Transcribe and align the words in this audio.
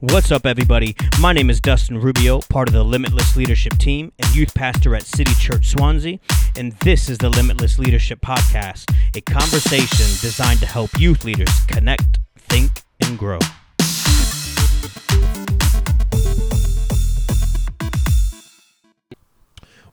What's 0.00 0.30
up, 0.30 0.46
everybody? 0.46 0.94
My 1.18 1.32
name 1.32 1.50
is 1.50 1.60
Dustin 1.60 1.98
Rubio, 1.98 2.38
part 2.42 2.68
of 2.68 2.72
the 2.72 2.84
Limitless 2.84 3.34
Leadership 3.34 3.76
team 3.78 4.12
and 4.20 4.32
youth 4.32 4.54
pastor 4.54 4.94
at 4.94 5.02
City 5.02 5.34
Church 5.34 5.66
Swansea. 5.70 6.20
And 6.56 6.70
this 6.84 7.10
is 7.10 7.18
the 7.18 7.28
Limitless 7.28 7.80
Leadership 7.80 8.20
Podcast, 8.20 8.96
a 9.16 9.20
conversation 9.20 10.06
designed 10.20 10.60
to 10.60 10.66
help 10.66 10.90
youth 11.00 11.24
leaders 11.24 11.50
connect, 11.66 12.20
think, 12.36 12.70
and 13.00 13.18
grow. 13.18 13.40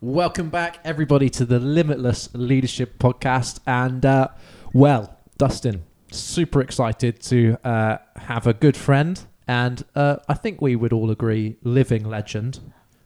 Welcome 0.02 0.52
back, 0.52 0.78
everybody, 0.86 1.32
to 1.32 1.46
the 1.46 1.58
Limitless 1.58 2.30
Leadership 2.34 3.00
Podcast. 3.00 3.60
And, 3.66 4.06
uh, 4.06 4.28
well, 4.72 5.18
Dustin, 5.40 5.84
super 6.12 6.62
excited 6.62 7.24
to 7.24 7.58
uh, 7.64 7.98
have 8.18 8.46
a 8.46 8.54
good 8.54 8.78
friend 8.78 9.26
and 9.48 9.84
uh, 9.96 10.18
I 10.28 10.34
think 10.34 10.62
we 10.62 10.76
would 10.76 10.94
all 10.94 11.12
agree, 11.12 11.58
living 11.64 12.04
legend. 12.04 12.60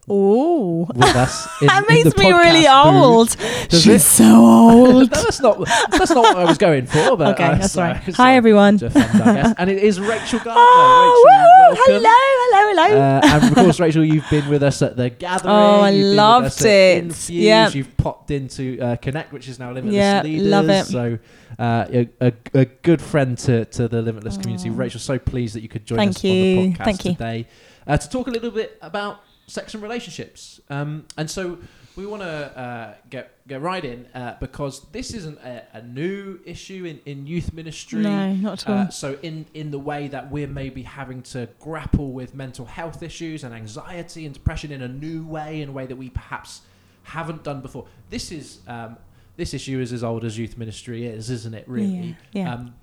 Ooh. 0.08 0.86
With 0.88 1.02
us. 1.02 1.46
In, 1.60 1.66
that 1.68 1.84
makes 1.88 2.16
me 2.16 2.32
really 2.32 2.66
old. 2.66 3.36
She's 3.70 3.86
it? 3.86 4.00
so 4.00 4.24
old. 4.24 5.10
that's 5.12 5.40
not 5.40 5.58
that's 5.90 6.10
not 6.10 6.22
what 6.22 6.36
I 6.36 6.44
was 6.44 6.58
going 6.58 6.86
for. 6.86 7.16
But 7.16 7.34
okay, 7.34 7.44
uh, 7.44 7.54
that's 7.56 7.76
right. 7.76 7.96
Hi 8.14 8.36
everyone. 8.36 8.80
and 8.82 9.70
it 9.70 9.82
is 9.82 10.00
Rachel 10.00 10.38
Gardner. 10.38 10.54
Oh, 10.56 11.70
Rachel, 11.70 11.94
hello, 11.94 12.10
hello, 12.10 12.72
hello. 12.72 13.00
Uh, 13.00 13.20
and 13.24 13.44
of 13.44 13.54
course, 13.54 13.80
Rachel, 13.80 14.04
you've 14.04 14.28
been 14.30 14.48
with 14.48 14.62
us 14.62 14.82
at 14.82 14.96
the 14.96 15.10
gathering. 15.10 15.54
Oh, 15.54 15.80
I 15.80 15.90
loved 15.90 16.64
it. 16.64 17.28
Yeah. 17.28 17.68
You've 17.68 17.96
popped 17.96 18.30
into 18.30 18.80
uh, 18.80 18.96
Connect, 18.96 19.32
which 19.32 19.48
is 19.48 19.58
now 19.58 19.72
Limitless 19.72 19.94
yeah, 19.94 20.22
Leaders. 20.22 20.46
love 20.46 20.70
it. 20.70 20.84
So 20.86 21.18
uh, 21.58 21.86
a, 21.90 22.08
a, 22.20 22.32
a, 22.54 22.64
good 22.64 23.02
friend 23.02 23.36
to, 23.38 23.64
to 23.66 23.86
the 23.86 24.02
Limitless 24.02 24.36
oh. 24.38 24.40
community. 24.40 24.70
Rachel, 24.70 25.00
so 25.00 25.18
pleased 25.18 25.54
that 25.54 25.62
you 25.62 25.68
could 25.68 25.84
join 25.84 25.98
Thank 25.98 26.16
us 26.16 26.24
you. 26.24 26.30
on 26.30 26.56
the 26.56 26.70
podcast 26.70 26.84
Thank 26.84 27.04
you. 27.04 27.12
today 27.12 27.46
uh, 27.86 27.96
to 27.96 28.08
talk 28.08 28.26
a 28.26 28.30
little 28.30 28.50
bit 28.50 28.78
about 28.82 29.20
sex 29.50 29.74
and 29.74 29.82
relationships. 29.82 30.60
Um, 30.70 31.06
and 31.16 31.30
so 31.30 31.58
we 31.96 32.06
want 32.06 32.22
to 32.22 32.58
uh, 32.58 32.94
get 33.10 33.46
get 33.48 33.60
right 33.60 33.84
in 33.84 34.06
uh, 34.14 34.36
because 34.40 34.86
this 34.92 35.12
isn't 35.12 35.38
a, 35.40 35.64
a, 35.72 35.82
new 35.82 36.38
issue 36.44 36.84
in, 36.84 37.00
in 37.04 37.26
youth 37.26 37.52
ministry. 37.52 38.02
No, 38.02 38.32
not 38.34 38.62
at 38.62 38.68
all. 38.68 38.78
Uh, 38.78 38.88
so 38.88 39.18
in 39.22 39.46
in 39.54 39.70
the 39.70 39.78
way 39.78 40.08
that 40.08 40.30
we're 40.30 40.46
maybe 40.46 40.82
having 40.82 41.22
to 41.22 41.48
grapple 41.58 42.12
with 42.12 42.34
mental 42.34 42.64
health 42.64 43.02
issues 43.02 43.44
and 43.44 43.54
anxiety 43.54 44.24
and 44.24 44.34
depression 44.34 44.70
in 44.70 44.82
a 44.82 44.88
new 44.88 45.26
way, 45.26 45.60
in 45.60 45.70
a 45.70 45.72
way 45.72 45.86
that 45.86 45.96
we 45.96 46.10
perhaps 46.10 46.62
haven't 47.02 47.42
done 47.42 47.60
before. 47.60 47.86
This 48.08 48.30
is 48.30 48.60
um, 48.68 48.96
this 49.36 49.52
issue 49.52 49.80
is 49.80 49.92
as 49.92 50.04
old 50.04 50.24
as 50.24 50.38
youth 50.38 50.56
ministry 50.56 51.06
is, 51.06 51.28
isn't 51.28 51.54
it? 51.54 51.68
Really. 51.68 52.16
Yeah. 52.32 52.42
yeah. 52.44 52.54
Um, 52.54 52.74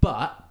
but 0.00 0.43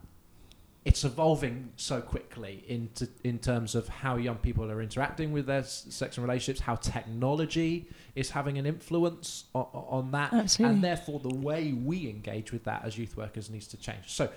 it's 0.86 1.06
evolving 1.06 1.72
so 1.78 2.02
quickly 2.02 2.64
into 2.68 3.08
in 3.24 3.40
terms 3.40 3.74
of 3.74 3.88
how 3.88 4.18
young 4.18 4.36
people 4.36 4.70
are 4.70 4.82
interacting 4.82 5.32
with 5.32 5.46
their 5.46 5.64
sex 5.64 6.18
and 6.18 6.28
relationships, 6.28 6.60
how 6.60 6.76
technology 6.76 7.88
is 8.16 8.32
having 8.32 8.58
an 8.58 8.66
influence 8.66 9.46
on, 9.56 9.66
on 9.74 10.12
that, 10.12 10.34
Absolutely. 10.34 10.76
and 10.76 10.84
therefore 10.84 11.20
the 11.20 11.36
way 11.36 11.72
we 11.72 12.10
engage 12.10 12.52
with 12.52 12.66
that 12.66 12.84
as 12.84 12.98
youth 12.98 13.16
workers 13.16 13.50
needs 13.50 13.68
to 13.68 13.78
change. 13.78 14.04
So, 14.08 14.30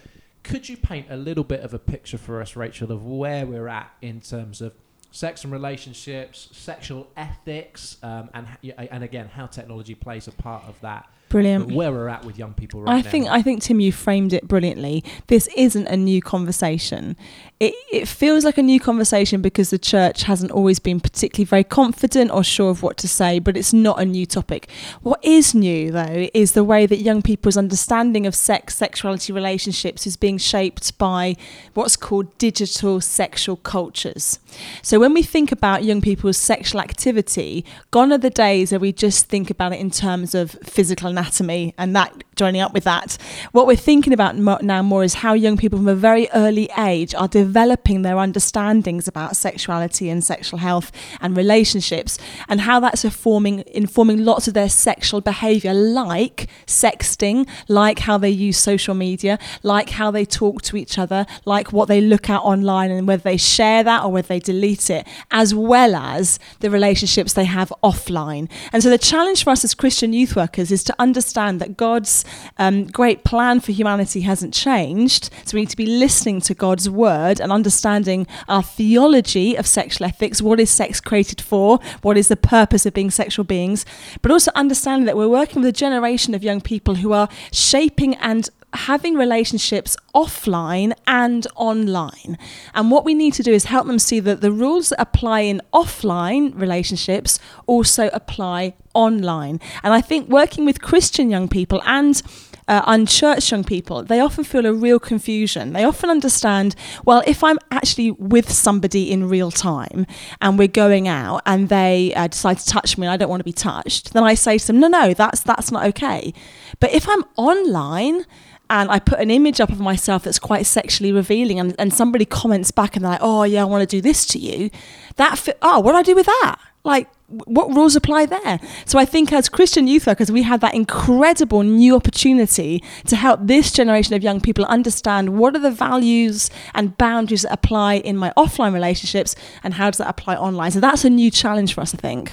could 0.44 0.68
you 0.68 0.76
paint 0.76 1.08
a 1.10 1.16
little 1.16 1.42
bit 1.42 1.60
of 1.60 1.74
a 1.74 1.78
picture 1.80 2.18
for 2.18 2.40
us, 2.40 2.54
Rachel, 2.54 2.92
of 2.92 3.04
where 3.04 3.44
we're 3.44 3.66
at 3.66 3.90
in 4.00 4.20
terms 4.20 4.60
of 4.60 4.72
sex 5.10 5.42
and 5.42 5.52
relationships, 5.52 6.48
sexual 6.52 7.08
ethics, 7.16 7.96
um, 8.04 8.30
and 8.34 8.46
and 8.76 9.02
again 9.02 9.26
how 9.26 9.46
technology 9.46 9.96
plays 9.96 10.28
a 10.28 10.32
part 10.32 10.64
of 10.68 10.80
that 10.82 11.10
Brilliant. 11.28 11.72
Where 11.72 11.90
we're 11.90 12.08
at 12.08 12.24
with 12.24 12.38
young 12.38 12.54
people 12.54 12.82
right 12.82 12.92
I 12.92 13.00
now. 13.00 13.10
think 13.10 13.28
I 13.28 13.42
think 13.42 13.62
Tim, 13.62 13.80
you 13.80 13.90
framed 13.90 14.32
it 14.32 14.46
brilliantly. 14.46 15.02
This 15.26 15.48
isn't 15.56 15.86
a 15.88 15.96
new 15.96 16.22
conversation. 16.22 17.16
It 17.58 17.74
it 17.92 18.06
feels 18.06 18.44
like 18.44 18.58
a 18.58 18.62
new 18.62 18.78
conversation 18.78 19.42
because 19.42 19.70
the 19.70 19.78
church 19.78 20.22
hasn't 20.22 20.52
always 20.52 20.78
been 20.78 21.00
particularly 21.00 21.46
very 21.46 21.64
confident 21.64 22.30
or 22.30 22.44
sure 22.44 22.70
of 22.70 22.82
what 22.82 22.96
to 22.98 23.08
say, 23.08 23.40
but 23.40 23.56
it's 23.56 23.72
not 23.72 24.00
a 24.00 24.04
new 24.04 24.24
topic. 24.24 24.68
What 25.02 25.24
is 25.24 25.52
new 25.52 25.90
though 25.90 26.28
is 26.32 26.52
the 26.52 26.62
way 26.62 26.86
that 26.86 26.98
young 26.98 27.22
people's 27.22 27.56
understanding 27.56 28.24
of 28.24 28.34
sex, 28.34 28.76
sexuality, 28.76 29.32
relationships 29.32 30.06
is 30.06 30.16
being 30.16 30.38
shaped 30.38 30.96
by 30.96 31.34
what's 31.74 31.96
called 31.96 32.38
digital 32.38 33.00
sexual 33.00 33.56
cultures. 33.56 34.38
So 34.80 35.00
when 35.00 35.12
we 35.12 35.22
think 35.24 35.50
about 35.50 35.82
young 35.82 36.00
people's 36.00 36.36
sexual 36.36 36.80
activity, 36.80 37.64
gone 37.90 38.12
are 38.12 38.18
the 38.18 38.30
days 38.30 38.70
where 38.70 38.80
we 38.80 38.92
just 38.92 39.26
think 39.26 39.50
about 39.50 39.72
it 39.72 39.80
in 39.80 39.90
terms 39.90 40.34
of 40.34 40.52
physical 40.62 41.15
anatomy 41.16 41.74
and 41.78 41.96
that 41.96 42.12
joining 42.36 42.60
up 42.60 42.72
with 42.72 42.84
that. 42.84 43.16
What 43.52 43.66
we're 43.66 43.76
thinking 43.76 44.12
about 44.12 44.36
now 44.36 44.82
more 44.82 45.02
is 45.02 45.14
how 45.14 45.32
young 45.32 45.56
people 45.56 45.78
from 45.78 45.88
a 45.88 45.94
very 45.94 46.28
early 46.34 46.70
age 46.78 47.14
are 47.14 47.28
developing 47.28 48.02
their 48.02 48.18
understandings 48.18 49.08
about 49.08 49.36
sexuality 49.36 50.10
and 50.10 50.22
sexual 50.22 50.58
health 50.58 50.92
and 51.20 51.36
relationships 51.36 52.18
and 52.48 52.60
how 52.60 52.78
that's 52.78 53.04
informing 53.04 53.64
informing 53.72 54.24
lots 54.24 54.46
of 54.46 54.54
their 54.54 54.68
sexual 54.68 55.20
behavior 55.20 55.72
like 55.72 56.48
sexting, 56.66 57.48
like 57.68 58.00
how 58.00 58.18
they 58.18 58.30
use 58.30 58.58
social 58.58 58.94
media, 58.94 59.38
like 59.62 59.90
how 59.90 60.10
they 60.10 60.24
talk 60.24 60.60
to 60.62 60.76
each 60.76 60.98
other, 60.98 61.26
like 61.46 61.72
what 61.72 61.88
they 61.88 62.00
look 62.00 62.28
at 62.28 62.40
online 62.40 62.90
and 62.90 63.08
whether 63.08 63.22
they 63.22 63.36
share 63.38 63.82
that 63.82 64.04
or 64.04 64.12
whether 64.12 64.28
they 64.28 64.40
delete 64.40 64.90
it, 64.90 65.06
as 65.30 65.54
well 65.54 65.94
as 65.94 66.38
the 66.60 66.70
relationships 66.70 67.32
they 67.32 67.44
have 67.44 67.72
offline. 67.82 68.50
And 68.72 68.82
so 68.82 68.90
the 68.90 68.98
challenge 68.98 69.44
for 69.44 69.50
us 69.50 69.64
as 69.64 69.74
Christian 69.74 70.12
youth 70.12 70.36
workers 70.36 70.70
is 70.70 70.84
to 70.84 70.94
understand 70.98 71.60
that 71.60 71.76
God's 71.78 72.25
um, 72.58 72.84
great 72.86 73.24
plan 73.24 73.60
for 73.60 73.72
humanity 73.72 74.22
hasn't 74.22 74.54
changed. 74.54 75.30
So 75.44 75.56
we 75.56 75.62
need 75.62 75.70
to 75.70 75.76
be 75.76 75.86
listening 75.86 76.40
to 76.42 76.54
God's 76.54 76.88
word 76.88 77.40
and 77.40 77.52
understanding 77.52 78.26
our 78.48 78.62
theology 78.62 79.56
of 79.56 79.66
sexual 79.66 80.06
ethics. 80.06 80.42
What 80.42 80.60
is 80.60 80.70
sex 80.70 81.00
created 81.00 81.40
for? 81.40 81.78
What 82.02 82.16
is 82.16 82.28
the 82.28 82.36
purpose 82.36 82.86
of 82.86 82.94
being 82.94 83.10
sexual 83.10 83.44
beings? 83.44 83.84
But 84.22 84.30
also 84.30 84.50
understanding 84.54 85.06
that 85.06 85.16
we're 85.16 85.28
working 85.28 85.62
with 85.62 85.68
a 85.68 85.72
generation 85.72 86.34
of 86.34 86.42
young 86.42 86.60
people 86.60 86.96
who 86.96 87.12
are 87.12 87.28
shaping 87.52 88.14
and 88.16 88.48
having 88.72 89.14
relationships 89.14 89.96
offline 90.14 90.92
and 91.06 91.46
online. 91.56 92.38
And 92.74 92.90
what 92.90 93.04
we 93.04 93.14
need 93.14 93.34
to 93.34 93.42
do 93.42 93.52
is 93.52 93.64
help 93.64 93.86
them 93.86 93.98
see 93.98 94.20
that 94.20 94.40
the 94.40 94.52
rules 94.52 94.90
that 94.90 95.00
apply 95.00 95.40
in 95.40 95.60
offline 95.72 96.58
relationships 96.58 97.38
also 97.66 98.10
apply 98.12 98.74
online. 98.96 99.60
And 99.82 99.92
I 99.92 100.00
think 100.00 100.28
working 100.28 100.64
with 100.64 100.80
Christian 100.80 101.30
young 101.30 101.48
people 101.48 101.82
and 101.84 102.20
uh, 102.68 102.82
unchurched 102.86 103.50
young 103.50 103.64
people, 103.64 104.02
they 104.02 104.20
often 104.20 104.44
feel 104.44 104.66
a 104.66 104.72
real 104.72 104.98
confusion. 104.98 105.72
They 105.72 105.84
often 105.84 106.10
understand, 106.10 106.74
well, 107.04 107.22
if 107.26 107.44
I'm 107.44 107.58
actually 107.70 108.10
with 108.12 108.50
somebody 108.50 109.12
in 109.12 109.28
real 109.28 109.50
time 109.50 110.06
and 110.40 110.58
we're 110.58 110.68
going 110.68 111.06
out 111.06 111.42
and 111.46 111.68
they 111.68 112.12
uh, 112.14 112.26
decide 112.26 112.58
to 112.58 112.66
touch 112.66 112.98
me 112.98 113.06
and 113.06 113.12
I 113.12 113.16
don't 113.16 113.28
want 113.28 113.40
to 113.40 113.44
be 113.44 113.52
touched, 113.52 114.12
then 114.12 114.24
I 114.24 114.34
say 114.34 114.58
to 114.58 114.66
them, 114.66 114.80
no, 114.80 114.88
no, 114.88 115.14
that's 115.14 115.42
that's 115.42 115.70
not 115.70 115.86
okay. 115.86 116.32
But 116.80 116.92
if 116.92 117.08
I'm 117.08 117.24
online 117.36 118.24
and 118.68 118.90
I 118.90 118.98
put 118.98 119.20
an 119.20 119.30
image 119.30 119.60
up 119.60 119.70
of 119.70 119.78
myself 119.78 120.24
that's 120.24 120.38
quite 120.38 120.66
sexually 120.66 121.12
revealing, 121.12 121.60
and, 121.60 121.74
and 121.78 121.94
somebody 121.94 122.24
comments 122.24 122.70
back 122.70 122.96
and 122.96 123.04
they're 123.04 123.12
like, 123.12 123.20
"Oh 123.22 123.44
yeah, 123.44 123.62
I 123.62 123.64
want 123.64 123.88
to 123.88 123.96
do 123.96 124.00
this 124.00 124.26
to 124.26 124.38
you," 124.38 124.70
that 125.16 125.38
fi- 125.38 125.54
oh, 125.62 125.80
what 125.80 125.92
do 125.92 125.98
I 125.98 126.02
do 126.02 126.14
with 126.14 126.26
that? 126.26 126.56
Like, 126.82 127.08
what 127.28 127.74
rules 127.74 127.96
apply 127.96 128.26
there? 128.26 128.60
So 128.84 128.98
I 128.98 129.04
think 129.04 129.32
as 129.32 129.48
Christian 129.48 129.86
youth 129.86 130.06
workers, 130.06 130.30
we 130.30 130.42
have 130.42 130.60
that 130.60 130.74
incredible 130.74 131.62
new 131.62 131.96
opportunity 131.96 132.82
to 133.06 133.16
help 133.16 133.40
this 133.42 133.72
generation 133.72 134.14
of 134.14 134.22
young 134.22 134.40
people 134.40 134.64
understand 134.66 135.36
what 135.36 135.56
are 135.56 135.60
the 135.60 135.70
values 135.70 136.50
and 136.74 136.96
boundaries 136.96 137.42
that 137.42 137.52
apply 137.52 137.94
in 137.94 138.16
my 138.16 138.32
offline 138.36 138.72
relationships, 138.72 139.34
and 139.62 139.74
how 139.74 139.90
does 139.90 139.98
that 139.98 140.08
apply 140.08 140.36
online. 140.36 140.70
So 140.70 140.80
that's 140.80 141.04
a 141.04 141.10
new 141.10 141.30
challenge 141.30 141.74
for 141.74 141.80
us, 141.80 141.94
I 141.94 141.98
think. 141.98 142.32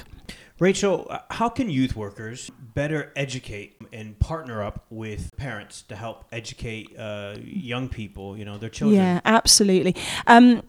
Rachel, 0.59 1.08
uh, 1.10 1.20
how 1.31 1.50
can 1.50 1.70
youth 1.70 1.96
workers 1.96 2.50
better 2.50 3.12
educate 3.16 3.81
and 3.92 4.18
partner 4.20 4.62
up 4.62 4.86
with 4.90 5.30
parents 5.36 5.81
to 5.84 5.96
help 5.96 6.25
educate 6.31 6.98
uh, 6.98 7.36
young 7.44 7.90
people, 7.90 8.38
you 8.38 8.46
know, 8.46 8.58
their 8.58 8.70
children? 8.70 9.02
Yeah, 9.02 9.20
absolutely. 9.25 9.96
Um, 10.28 10.62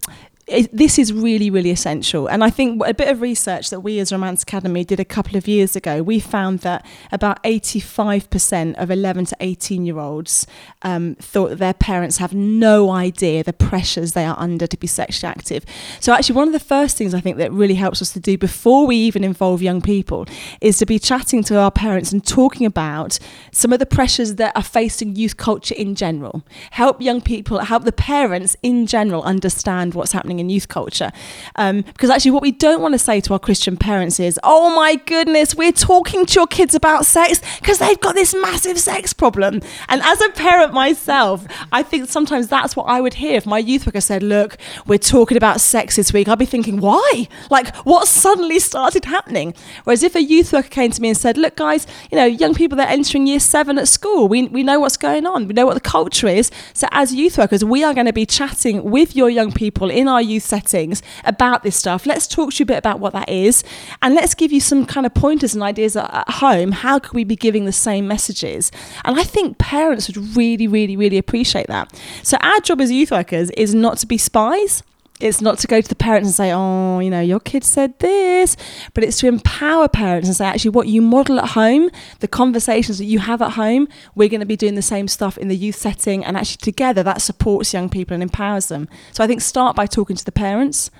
it, 0.46 0.76
this 0.76 0.98
is 0.98 1.12
really, 1.12 1.48
really 1.48 1.70
essential. 1.70 2.26
And 2.26 2.44
I 2.44 2.50
think 2.50 2.82
a 2.86 2.92
bit 2.92 3.08
of 3.08 3.22
research 3.22 3.70
that 3.70 3.80
we 3.80 3.98
as 3.98 4.12
Romance 4.12 4.42
Academy 4.42 4.84
did 4.84 5.00
a 5.00 5.04
couple 5.04 5.36
of 5.36 5.48
years 5.48 5.74
ago, 5.74 6.02
we 6.02 6.20
found 6.20 6.58
that 6.60 6.84
about 7.10 7.42
85% 7.44 8.74
of 8.74 8.90
11 8.90 9.26
to 9.26 9.36
18 9.40 9.86
year 9.86 9.98
olds 9.98 10.46
um, 10.82 11.14
thought 11.18 11.48
that 11.48 11.58
their 11.58 11.72
parents 11.72 12.18
have 12.18 12.34
no 12.34 12.90
idea 12.90 13.42
the 13.42 13.54
pressures 13.54 14.12
they 14.12 14.26
are 14.26 14.38
under 14.38 14.66
to 14.66 14.76
be 14.76 14.86
sexually 14.86 15.30
active. 15.30 15.64
So, 16.00 16.12
actually, 16.12 16.36
one 16.36 16.48
of 16.48 16.52
the 16.52 16.60
first 16.60 16.98
things 16.98 17.14
I 17.14 17.20
think 17.20 17.38
that 17.38 17.50
really 17.50 17.74
helps 17.74 18.02
us 18.02 18.12
to 18.12 18.20
do 18.20 18.36
before 18.36 18.86
we 18.86 18.96
even 18.96 19.24
involve 19.24 19.62
young 19.62 19.80
people 19.80 20.26
is 20.60 20.78
to 20.78 20.86
be 20.86 20.98
chatting 20.98 21.42
to 21.44 21.58
our 21.58 21.70
parents 21.70 22.12
and 22.12 22.24
talking 22.24 22.66
about 22.66 23.18
some 23.50 23.72
of 23.72 23.78
the 23.78 23.86
pressures 23.86 24.34
that 24.34 24.54
are 24.54 24.62
facing 24.62 25.16
youth 25.16 25.38
culture 25.38 25.74
in 25.74 25.94
general. 25.94 26.42
Help 26.72 27.00
young 27.00 27.22
people, 27.22 27.60
help 27.60 27.84
the 27.84 27.92
parents 27.92 28.56
in 28.62 28.86
general 28.86 29.22
understand 29.22 29.94
what's 29.94 30.12
happening 30.12 30.33
happening 30.34 30.40
in 30.40 30.50
youth 30.50 30.68
culture. 30.68 31.12
Um, 31.56 31.82
because 31.82 32.10
actually, 32.10 32.32
what 32.32 32.42
we 32.42 32.52
don't 32.52 32.80
want 32.80 32.94
to 32.94 32.98
say 32.98 33.20
to 33.20 33.32
our 33.32 33.38
Christian 33.38 33.76
parents 33.76 34.20
is, 34.20 34.38
"Oh 34.42 34.74
my 34.74 34.96
goodness, 35.06 35.54
we're 35.54 35.72
talking 35.72 36.26
to 36.26 36.34
your 36.34 36.46
kids 36.46 36.74
about 36.74 37.06
sex 37.06 37.40
because 37.60 37.78
they've 37.78 38.00
got 38.00 38.14
this 38.14 38.34
massive 38.34 38.78
sex 38.78 39.12
problem." 39.12 39.60
And 39.88 40.02
as 40.02 40.20
a 40.20 40.28
parent 40.30 40.72
myself, 40.72 41.46
I 41.72 41.82
think 41.82 42.08
sometimes 42.08 42.48
that's 42.48 42.76
what 42.76 42.84
I 42.84 43.00
would 43.00 43.14
hear 43.14 43.36
if 43.36 43.46
my 43.46 43.58
youth 43.58 43.86
worker 43.86 44.00
said, 44.00 44.22
"Look, 44.22 44.56
we're 44.86 44.98
talking 44.98 45.36
about 45.36 45.60
sex 45.60 45.96
this 45.96 46.12
week." 46.12 46.28
I'd 46.28 46.38
be 46.38 46.46
thinking, 46.46 46.80
"Why? 46.80 47.28
Like, 47.50 47.74
what 47.84 48.08
suddenly 48.08 48.58
started 48.58 49.04
happening?" 49.04 49.54
Whereas 49.84 50.02
if 50.02 50.14
a 50.14 50.22
youth 50.22 50.52
worker 50.52 50.68
came 50.68 50.90
to 50.90 51.00
me 51.00 51.08
and 51.08 51.18
said, 51.18 51.36
"Look, 51.36 51.56
guys, 51.56 51.86
you 52.10 52.16
know, 52.18 52.24
young 52.24 52.54
people 52.54 52.76
that 52.78 52.88
are 52.88 52.92
entering 52.92 53.26
year 53.26 53.40
seven 53.40 53.78
at 53.78 53.88
school, 53.88 54.28
we 54.28 54.48
we 54.48 54.62
know 54.62 54.80
what's 54.80 54.96
going 54.96 55.26
on, 55.26 55.46
we 55.48 55.54
know 55.54 55.66
what 55.66 55.74
the 55.74 55.88
culture 55.98 56.28
is. 56.28 56.50
So 56.72 56.86
as 56.92 57.14
youth 57.14 57.38
workers, 57.38 57.64
we 57.64 57.84
are 57.84 57.94
going 57.94 58.06
to 58.06 58.12
be 58.12 58.26
chatting 58.26 58.90
with 58.90 59.14
your 59.16 59.30
young 59.30 59.52
people 59.52 59.90
in 59.90 60.08
our 60.08 60.22
youth 60.24 60.44
settings 60.44 61.02
about 61.24 61.62
this 61.62 61.76
stuff. 61.76 62.06
Let's 62.06 62.26
talk 62.26 62.52
to 62.52 62.58
you 62.60 62.64
a 62.64 62.66
bit 62.66 62.78
about 62.78 63.00
what 63.00 63.12
that 63.12 63.28
is, 63.28 63.64
and 64.02 64.14
let's 64.14 64.34
give 64.34 64.52
you 64.52 64.60
some 64.60 64.86
kind 64.86 65.06
of 65.06 65.14
pointers 65.14 65.54
and 65.54 65.62
ideas 65.62 65.96
at, 65.96 66.24
home. 66.28 66.72
How 66.72 66.98
could 66.98 67.14
we 67.14 67.24
be 67.24 67.36
giving 67.36 67.64
the 67.64 67.72
same 67.72 68.08
messages?" 68.08 68.72
And 69.04 69.18
I 69.18 69.24
think 69.24 69.58
parents 69.58 70.08
would 70.08 70.36
really, 70.36 70.66
really, 70.66 70.96
really 70.96 71.18
appreciate 71.18 71.66
that. 71.68 71.92
So 72.22 72.36
our 72.40 72.60
job 72.60 72.80
as 72.80 72.90
youth 72.90 73.10
workers 73.10 73.50
is 73.50 73.74
not 73.74 73.98
to 73.98 74.06
be 74.06 74.18
spies. 74.18 74.82
It's 75.20 75.40
not 75.40 75.58
to 75.58 75.68
go 75.68 75.80
to 75.80 75.88
the 75.88 75.94
parents 75.94 76.26
and 76.26 76.34
say, 76.34 76.52
oh, 76.52 76.98
you 76.98 77.08
know, 77.08 77.20
your 77.20 77.38
kid 77.38 77.62
said 77.62 77.96
this, 78.00 78.56
but 78.94 79.04
it's 79.04 79.18
to 79.20 79.28
empower 79.28 79.86
parents 79.86 80.26
and 80.26 80.36
say, 80.36 80.44
actually, 80.44 80.72
what 80.72 80.88
you 80.88 81.00
model 81.00 81.38
at 81.38 81.50
home, 81.50 81.88
the 82.18 82.26
conversations 82.26 82.98
that 82.98 83.04
you 83.04 83.20
have 83.20 83.40
at 83.40 83.52
home, 83.52 83.86
we're 84.16 84.28
going 84.28 84.40
to 84.40 84.46
be 84.46 84.56
doing 84.56 84.74
the 84.74 84.82
same 84.82 85.06
stuff 85.06 85.38
in 85.38 85.46
the 85.46 85.56
youth 85.56 85.76
setting. 85.76 86.24
And 86.24 86.36
actually, 86.36 86.62
together, 86.62 87.04
that 87.04 87.22
supports 87.22 87.72
young 87.72 87.88
people 87.88 88.12
and 88.12 88.24
empowers 88.24 88.66
them. 88.66 88.88
So 89.12 89.22
I 89.22 89.28
think 89.28 89.40
start 89.40 89.76
by 89.76 89.86
talking 89.86 90.16
to 90.16 90.24
the 90.24 90.32
parents 90.32 90.90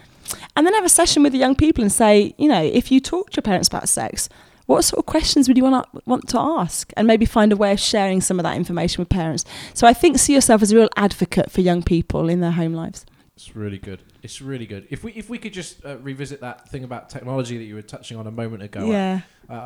and 0.56 0.64
then 0.64 0.74
have 0.74 0.84
a 0.84 0.88
session 0.88 1.24
with 1.24 1.32
the 1.32 1.38
young 1.38 1.56
people 1.56 1.82
and 1.82 1.92
say, 1.92 2.34
you 2.38 2.48
know, 2.48 2.62
if 2.62 2.92
you 2.92 3.00
talk 3.00 3.30
to 3.30 3.38
your 3.38 3.42
parents 3.42 3.68
about 3.68 3.88
sex, 3.88 4.28
what 4.66 4.82
sort 4.82 5.00
of 5.00 5.06
questions 5.06 5.48
would 5.48 5.56
you 5.56 5.64
want 5.64 5.84
to, 5.92 6.00
want 6.06 6.28
to 6.28 6.38
ask? 6.38 6.92
And 6.96 7.06
maybe 7.06 7.26
find 7.26 7.52
a 7.52 7.56
way 7.56 7.72
of 7.72 7.80
sharing 7.80 8.20
some 8.20 8.38
of 8.38 8.44
that 8.44 8.56
information 8.56 9.02
with 9.02 9.08
parents. 9.08 9.44
So 9.74 9.86
I 9.86 9.92
think 9.92 10.18
see 10.18 10.34
yourself 10.34 10.62
as 10.62 10.72
a 10.72 10.76
real 10.76 10.88
advocate 10.96 11.50
for 11.50 11.60
young 11.60 11.82
people 11.82 12.28
in 12.28 12.40
their 12.40 12.52
home 12.52 12.74
lives. 12.74 13.04
It's 13.36 13.56
really 13.56 13.78
good. 13.78 14.00
It's 14.22 14.40
really 14.40 14.66
good. 14.66 14.86
If 14.90 15.02
we 15.02 15.12
if 15.12 15.28
we 15.28 15.38
could 15.38 15.52
just 15.52 15.84
uh, 15.84 15.98
revisit 15.98 16.40
that 16.42 16.68
thing 16.68 16.84
about 16.84 17.10
technology 17.10 17.58
that 17.58 17.64
you 17.64 17.74
were 17.74 17.82
touching 17.82 18.16
on 18.16 18.26
a 18.28 18.30
moment 18.30 18.62
ago, 18.62 18.86
Yeah. 18.86 19.22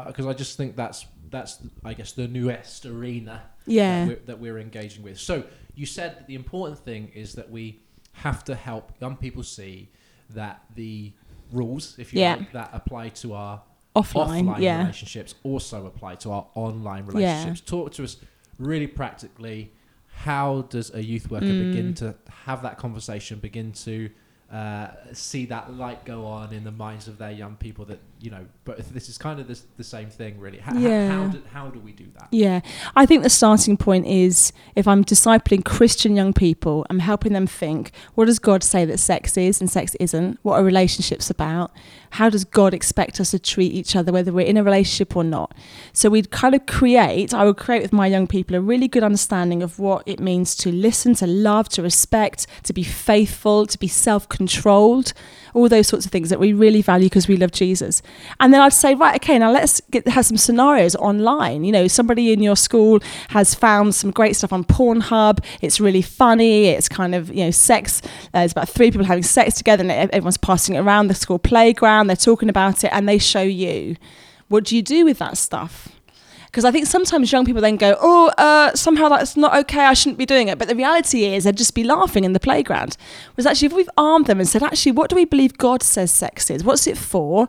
because 0.06 0.26
I 0.26 0.32
just 0.32 0.56
think 0.56 0.74
that's 0.74 1.04
that's 1.30 1.58
I 1.84 1.92
guess 1.92 2.12
the 2.12 2.26
newest 2.28 2.86
arena 2.86 3.42
Yeah. 3.66 4.06
that, 4.06 4.08
we're, 4.08 4.24
that 4.26 4.38
we're 4.40 4.58
engaging 4.58 5.02
with. 5.02 5.18
So 5.20 5.44
you 5.74 5.84
said 5.84 6.16
that 6.16 6.26
the 6.26 6.34
important 6.34 6.78
thing 6.78 7.10
is 7.14 7.34
that 7.34 7.50
we 7.50 7.80
have 8.12 8.42
to 8.44 8.54
help 8.54 8.92
young 9.02 9.16
people 9.16 9.42
see 9.42 9.90
that 10.30 10.62
the 10.74 11.12
rules, 11.52 11.98
if 11.98 12.14
you 12.14 12.20
Yeah. 12.20 12.36
like, 12.36 12.52
that 12.52 12.70
apply 12.72 13.10
to 13.10 13.34
our 13.34 13.62
Offline. 13.94 14.44
offline 14.44 14.60
yeah. 14.60 14.78
relationships 14.80 15.34
also 15.42 15.86
apply 15.86 16.14
to 16.16 16.30
our 16.30 16.46
online 16.54 17.04
Yeah. 17.04 17.12
relationships. 17.12 17.60
Talk 17.60 17.92
to 17.92 18.04
us 18.04 18.16
really 18.58 18.86
practically. 18.86 19.72
How 20.24 20.62
does 20.62 20.92
a 20.94 21.02
youth 21.02 21.30
worker 21.30 21.46
Mm. 21.46 21.70
begin 21.70 21.94
to 21.94 22.14
have 22.46 22.62
that 22.62 22.76
conversation, 22.78 23.38
begin 23.38 23.72
to 23.72 24.10
uh, 24.52 24.88
see 25.12 25.44
that 25.44 25.74
light 25.74 26.06
go 26.06 26.24
on 26.24 26.54
in 26.54 26.64
the 26.64 26.70
minds 26.70 27.06
of 27.06 27.18
their 27.18 27.30
young 27.30 27.54
people 27.56 27.84
that, 27.84 27.98
you 28.18 28.30
know, 28.30 28.46
but 28.64 28.78
this 28.94 29.10
is 29.10 29.18
kind 29.18 29.38
of 29.40 29.46
the, 29.46 29.60
the 29.76 29.84
same 29.84 30.08
thing, 30.08 30.40
really. 30.40 30.56
How, 30.56 30.74
Yeah. 30.74 31.10
how, 31.10 31.26
do, 31.28 31.42
how 31.52 31.68
do 31.68 31.78
we 31.78 31.92
do 31.92 32.06
that? 32.18 32.28
Yeah, 32.30 32.60
I 32.96 33.04
think 33.04 33.22
the 33.24 33.28
starting 33.30 33.76
point 33.76 34.06
is 34.06 34.52
if 34.74 34.88
I'm 34.88 35.04
discipling 35.04 35.64
Christian 35.66 36.16
young 36.16 36.32
people, 36.32 36.86
I'm 36.88 37.00
helping 37.00 37.34
them 37.34 37.46
think 37.46 37.92
what 38.14 38.24
does 38.24 38.38
God 38.38 38.62
say 38.62 38.86
that 38.86 38.98
sex 38.98 39.36
is 39.36 39.60
and 39.60 39.68
sex 39.70 39.94
isn't? 40.00 40.38
What 40.42 40.58
are 40.58 40.64
relationships 40.64 41.28
about? 41.28 41.70
How 42.12 42.30
does 42.30 42.44
God 42.44 42.72
expect 42.72 43.20
us 43.20 43.32
to 43.32 43.38
treat 43.38 43.72
each 43.74 43.94
other, 43.94 44.12
whether 44.12 44.32
we're 44.32 44.46
in 44.46 44.56
a 44.56 44.64
relationship 44.64 45.14
or 45.14 45.24
not? 45.24 45.54
So 45.92 46.08
we'd 46.08 46.30
kind 46.30 46.54
of 46.54 46.64
create, 46.64 47.34
I 47.34 47.44
would 47.44 47.58
create 47.58 47.82
with 47.82 47.92
my 47.92 48.06
young 48.06 48.26
people 48.26 48.56
a 48.56 48.62
really 48.62 48.88
good 48.88 49.02
understanding 49.02 49.62
of 49.62 49.78
what 49.78 50.04
it 50.06 50.20
means 50.20 50.54
to 50.56 50.72
listen, 50.72 51.14
to 51.16 51.26
love, 51.26 51.68
to 51.70 51.82
respect, 51.82 52.46
to 52.62 52.72
be 52.72 52.82
faithful, 52.82 53.66
to 53.66 53.78
be 53.78 53.88
self 53.88 54.26
controlled, 54.38 55.12
all 55.52 55.68
those 55.68 55.86
sorts 55.88 56.06
of 56.06 56.12
things 56.12 56.30
that 56.30 56.40
we 56.40 56.52
really 56.54 56.80
value 56.80 57.06
because 57.06 57.28
we 57.28 57.36
love 57.36 57.50
Jesus. 57.50 58.00
And 58.40 58.54
then 58.54 58.60
I'd 58.62 58.72
say, 58.72 58.94
right, 58.94 59.16
okay, 59.16 59.38
now 59.38 59.50
let's 59.50 59.82
get, 59.90 60.08
have 60.08 60.24
some 60.24 60.38
scenarios 60.38 60.96
online. 60.96 61.64
You 61.64 61.72
know, 61.72 61.88
somebody 61.88 62.32
in 62.32 62.42
your 62.42 62.56
school 62.56 63.00
has 63.28 63.54
found 63.54 63.94
some 63.94 64.10
great 64.10 64.36
stuff 64.36 64.52
on 64.52 64.64
Pornhub. 64.64 65.44
It's 65.60 65.80
really 65.80 66.02
funny. 66.02 66.66
It's 66.66 66.88
kind 66.88 67.14
of, 67.14 67.28
you 67.28 67.44
know, 67.44 67.50
sex. 67.50 68.00
Uh, 68.34 68.40
it's 68.40 68.52
about 68.52 68.68
three 68.68 68.90
people 68.90 69.04
having 69.04 69.24
sex 69.24 69.56
together 69.56 69.82
and 69.82 70.10
everyone's 70.10 70.38
passing 70.38 70.76
it 70.76 70.78
around 70.78 71.08
the 71.08 71.14
school 71.14 71.38
playground. 71.38 72.06
They're 72.06 72.16
talking 72.16 72.48
about 72.48 72.84
it 72.84 72.90
and 72.92 73.08
they 73.08 73.18
show 73.18 73.42
you. 73.42 73.96
What 74.48 74.64
do 74.64 74.76
you 74.76 74.82
do 74.82 75.04
with 75.04 75.18
that 75.18 75.36
stuff? 75.36 75.97
Because 76.48 76.64
I 76.64 76.70
think 76.70 76.86
sometimes 76.86 77.30
young 77.30 77.44
people 77.44 77.60
then 77.60 77.76
go, 77.76 77.96
oh, 78.00 78.28
uh, 78.38 78.74
somehow 78.74 79.08
that's 79.08 79.36
not 79.36 79.54
okay, 79.58 79.84
I 79.84 79.94
shouldn't 79.94 80.18
be 80.18 80.26
doing 80.26 80.48
it. 80.48 80.58
But 80.58 80.68
the 80.68 80.74
reality 80.74 81.24
is 81.24 81.44
they'd 81.44 81.56
just 81.56 81.74
be 81.74 81.84
laughing 81.84 82.24
in 82.24 82.32
the 82.32 82.40
playground. 82.40 82.96
Whereas 83.34 83.46
actually, 83.46 83.66
if 83.66 83.72
we've 83.72 83.90
armed 83.96 84.26
them 84.26 84.40
and 84.40 84.48
said, 84.48 84.62
actually, 84.62 84.92
what 84.92 85.10
do 85.10 85.16
we 85.16 85.24
believe 85.24 85.58
God 85.58 85.82
says 85.82 86.10
sex 86.10 86.50
is? 86.50 86.64
What's 86.64 86.86
it 86.86 86.96
for? 86.98 87.48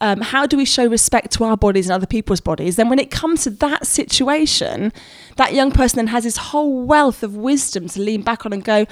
Um, 0.00 0.20
how 0.20 0.46
do 0.46 0.56
we 0.56 0.64
show 0.64 0.86
respect 0.86 1.32
to 1.32 1.44
our 1.44 1.56
bodies 1.56 1.86
and 1.86 1.94
other 1.94 2.06
people's 2.06 2.40
bodies? 2.40 2.76
Then 2.76 2.88
when 2.88 2.98
it 2.98 3.10
comes 3.10 3.44
to 3.44 3.50
that 3.50 3.86
situation, 3.86 4.92
that 5.36 5.52
young 5.54 5.70
person 5.70 5.96
then 5.96 6.06
has 6.08 6.24
this 6.24 6.36
whole 6.36 6.82
wealth 6.82 7.22
of 7.22 7.36
wisdom 7.36 7.88
to 7.88 8.00
lean 8.00 8.22
back 8.22 8.46
on 8.46 8.52
and 8.52 8.64
go, 8.64 8.86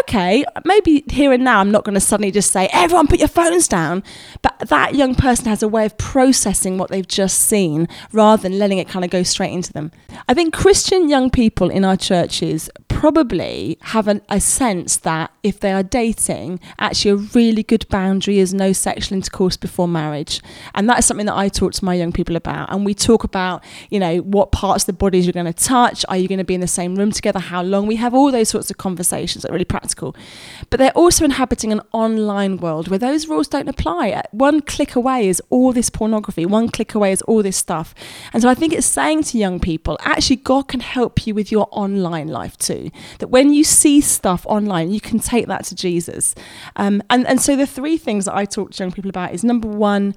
okay, 0.00 0.44
maybe 0.64 1.04
here 1.08 1.32
and 1.32 1.44
now 1.44 1.60
I'm 1.60 1.70
not 1.70 1.84
going 1.84 1.94
to 1.94 2.00
suddenly 2.00 2.30
just 2.30 2.50
say, 2.50 2.68
everyone 2.72 3.06
put 3.06 3.18
your 3.18 3.28
phones 3.28 3.68
down. 3.68 4.02
But 4.42 4.58
that 4.68 4.94
young 4.94 5.14
person 5.14 5.46
has 5.46 5.62
a 5.62 5.68
way 5.68 5.84
of 5.84 5.96
processing 5.98 6.78
what 6.78 6.90
they've 6.90 7.06
just 7.06 7.38
seen 7.42 7.88
rather 8.12 8.42
than 8.42 8.58
letting 8.58 8.78
it 8.78 8.88
kind 8.88 9.04
of 9.04 9.10
go 9.10 9.22
straight 9.22 9.52
into 9.52 9.72
them. 9.72 9.92
I 10.28 10.34
think 10.34 10.54
Christian 10.54 11.08
young 11.08 11.30
people 11.30 11.70
in 11.70 11.84
our 11.84 11.96
churches 11.96 12.70
probably 12.88 13.76
have 13.82 14.08
an, 14.08 14.22
a 14.30 14.40
sense 14.40 14.96
that 14.98 15.30
if 15.42 15.60
they 15.60 15.72
are 15.72 15.82
dating, 15.82 16.58
actually 16.78 17.10
a 17.10 17.16
really 17.16 17.62
good 17.62 17.86
boundary 17.88 18.38
is 18.38 18.54
no 18.54 18.72
sexual 18.72 19.16
intercourse 19.16 19.56
before 19.56 19.86
marriage. 19.86 20.40
And 20.74 20.88
that 20.88 20.98
is 20.98 21.06
something 21.06 21.26
that 21.26 21.36
I 21.36 21.48
talk 21.48 21.72
to 21.74 21.84
my 21.84 21.94
young 21.94 22.12
people 22.12 22.36
about. 22.36 22.72
And 22.72 22.84
we 22.84 22.94
talk 22.94 23.24
about, 23.24 23.64
you 23.90 23.98
know, 23.98 24.18
what 24.18 24.52
parts 24.52 24.84
of 24.84 24.86
the 24.86 24.92
bodies 24.92 25.26
you're 25.26 25.32
going 25.32 25.46
to 25.46 25.52
touch. 25.52 26.04
Are 26.08 26.16
you 26.16 26.28
going 26.28 26.38
to 26.38 26.44
be 26.44 26.54
in 26.54 26.60
the 26.60 26.66
same 26.66 26.94
room 26.94 27.12
together? 27.12 27.38
How 27.38 27.62
long? 27.62 27.86
We 27.86 27.96
have 27.96 28.14
all 28.14 28.30
those 28.30 28.48
sorts 28.48 28.70
of 28.70 28.78
conversations 28.78 29.42
that 29.42 29.50
are 29.50 29.54
really 29.54 29.64
practical. 29.64 30.14
But 30.70 30.78
they're 30.78 30.92
also 30.92 31.24
inhabiting 31.24 31.72
an 31.72 31.80
online 31.92 32.56
world 32.58 32.88
where 32.88 32.98
those 32.98 33.28
rules 33.28 33.48
don't 33.48 33.68
apply. 33.68 34.22
One 34.32 34.60
click 34.60 34.94
away 34.94 35.28
is 35.28 35.42
all 35.50 35.72
this 35.72 35.90
pornography. 35.90 36.46
One 36.46 36.68
click 36.68 36.94
away 36.94 37.12
is 37.12 37.22
all 37.22 37.42
this 37.42 37.56
stuff. 37.56 37.94
And 38.32 38.42
so 38.42 38.48
I 38.48 38.54
think 38.54 38.72
it's 38.72 38.86
saying 38.86 39.24
to 39.24 39.38
young 39.38 39.60
people, 39.60 39.98
actually, 40.02 40.36
God 40.36 40.68
can 40.68 40.80
help 40.80 41.26
you 41.26 41.34
with 41.34 41.50
your 41.50 41.68
online 41.70 42.28
life 42.28 42.56
too. 42.58 42.90
That 43.18 43.28
when 43.28 43.52
you 43.52 43.64
see 43.64 44.00
stuff 44.00 44.44
online, 44.46 44.90
you 44.90 45.00
can 45.00 45.18
take 45.18 45.46
that 45.46 45.64
to 45.66 45.74
Jesus. 45.74 46.34
Um, 46.76 47.02
and, 47.10 47.26
and 47.26 47.40
so 47.40 47.56
the 47.56 47.66
three 47.66 47.96
things 47.96 48.24
that 48.26 48.34
I 48.34 48.44
talk 48.44 48.72
to 48.72 48.82
young 48.82 48.92
people 48.92 49.10
about 49.10 49.32
is 49.32 49.44
number 49.44 49.68
one, 49.68 50.14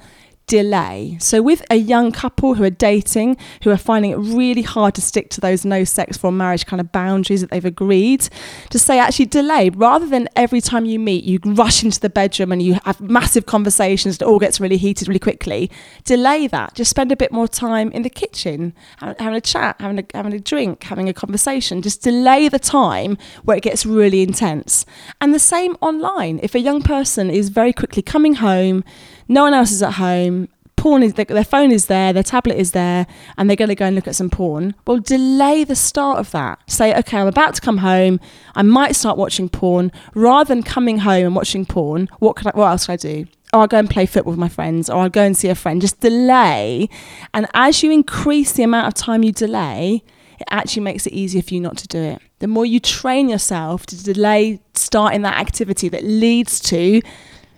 delay. 0.48 1.18
So, 1.20 1.42
with 1.42 1.64
a 1.70 1.76
young 1.76 2.12
couple 2.12 2.56
who 2.56 2.64
are 2.64 2.70
dating, 2.70 3.38
who 3.64 3.70
are 3.70 3.78
finding 3.78 4.12
it 4.12 4.16
really 4.16 4.62
hard 4.62 4.96
to 4.96 5.02
stick 5.02 5.30
to 5.32 5.42
those 5.42 5.66
no 5.66 5.84
sex 5.84 6.18
for 6.18 6.32
marriage 6.32 6.66
kind 6.66 6.80
of 6.80 6.92
boundaries 6.92 7.42
that 7.42 7.52
they've 7.52 7.66
agreed, 7.66 8.28
to 8.70 8.80
say 8.80 8.98
actually 8.98 9.26
delay 9.26 9.70
rather 9.70 10.08
than 10.08 10.28
every 10.36 10.62
time 10.62 10.86
you 10.86 11.00
meet, 11.00 11.24
you 11.26 11.40
rush 11.44 11.84
into 11.84 12.00
the 12.00 12.10
bedroom 12.10 12.52
and 12.52 12.62
you 12.62 12.80
have 12.86 13.00
massive 13.02 13.46
conversations, 13.46 14.16
it 14.16 14.24
all 14.24 14.40
gets 14.40 14.60
really 14.60 14.78
heated 14.78 15.08
really 15.08 15.20
quickly. 15.20 15.70
Delay 16.06 16.48
that. 16.48 16.74
Just 16.74 16.90
spend 16.90 17.12
a 17.12 17.18
bit 17.18 17.32
more 17.32 17.48
time 17.48 17.92
in 17.92 18.02
the 18.02 18.10
kitchen, 18.10 18.74
having 19.00 19.36
a 19.36 19.42
chat, 19.42 19.76
having 19.80 20.00
a, 20.00 20.04
having 20.14 20.34
a 20.34 20.40
drink, 20.40 20.84
having 20.84 21.10
a 21.10 21.14
conversation. 21.14 21.82
Just 21.82 22.02
delay 22.02 22.48
the 22.48 22.60
time 22.60 23.18
where 23.44 23.58
it 23.58 23.64
gets 23.64 23.86
really 23.86 24.22
intense. 24.22 24.86
And 25.20 25.34
the 25.34 25.40
same 25.40 25.76
online. 25.82 26.40
If 26.42 26.56
a 26.56 26.60
young 26.60 26.82
person 26.82 27.30
is 27.30 27.50
very 27.50 27.74
quickly 27.74 28.02
coming 28.02 28.36
home, 28.36 28.84
no 29.28 29.44
one 29.44 29.54
else 29.54 29.72
is 29.72 29.84
at 29.84 29.94
home. 29.94 30.50
Porn 30.76 31.02
is 31.02 31.16
their 31.16 31.44
phone 31.44 31.72
is 31.72 31.88
there, 31.88 32.14
their 32.14 32.24
tablet 32.24 32.56
is 32.56 32.72
there, 32.72 33.08
and 33.36 33.50
they're 33.50 33.58
going 33.58 33.70
to 33.70 33.76
go 33.76 33.88
and 33.88 33.96
look 33.96 34.08
at 34.08 34.16
some 34.16 34.30
porn. 34.30 34.76
Well, 34.86 35.00
delay 35.00 35.64
the 35.64 35.76
start 35.76 36.20
of 36.20 36.30
that. 36.32 36.60
Say, 36.70 36.94
okay, 37.00 37.18
I'm 37.18 37.28
about 37.28 37.56
to 37.56 37.62
come 37.62 37.80
home. 37.80 38.20
I 38.56 38.62
might 38.62 38.96
start 38.96 39.18
watching 39.18 39.50
porn. 39.50 39.92
Rather 40.14 40.54
than 40.54 40.62
coming 40.62 41.00
home 41.00 41.26
and 41.26 41.36
watching 41.36 41.66
porn, 41.66 42.10
what 42.20 42.36
can 42.36 42.48
I? 42.48 42.52
What 42.52 42.68
else 42.68 42.86
can 42.86 42.94
I 42.94 42.98
do? 42.98 43.26
or 43.54 43.62
I'll 43.62 43.68
go 43.68 43.80
and 43.80 43.90
play 43.90 44.06
football 44.06 44.32
with 44.32 44.40
my 44.40 44.50
friends, 44.50 44.90
or 44.90 45.02
I'll 45.02 45.10
go 45.10 45.24
and 45.24 45.36
see 45.36 45.48
a 45.48 45.56
friend. 45.56 45.82
Just 45.82 46.00
delay. 46.00 46.90
And 47.34 47.48
as 47.54 47.82
you 47.82 47.92
increase 47.92 48.52
the 48.52 48.64
amount 48.64 48.88
of 48.88 48.94
time 48.94 49.24
you 49.24 49.32
delay, 49.32 50.04
it 50.40 50.48
actually 50.52 50.84
makes 50.84 51.08
it 51.08 51.14
easier 51.14 51.42
for 51.42 51.54
you 51.54 51.62
not 51.62 51.78
to 51.78 51.88
do 51.88 52.00
it. 52.00 52.22
The 52.40 52.48
more 52.48 52.66
you 52.66 52.80
train 52.80 53.30
yourself 53.30 53.86
to 53.88 54.04
delay 54.04 54.60
starting 54.74 55.22
that 55.24 55.38
activity 55.38 55.90
that 55.90 56.04
leads 56.04 56.60
to 56.62 57.02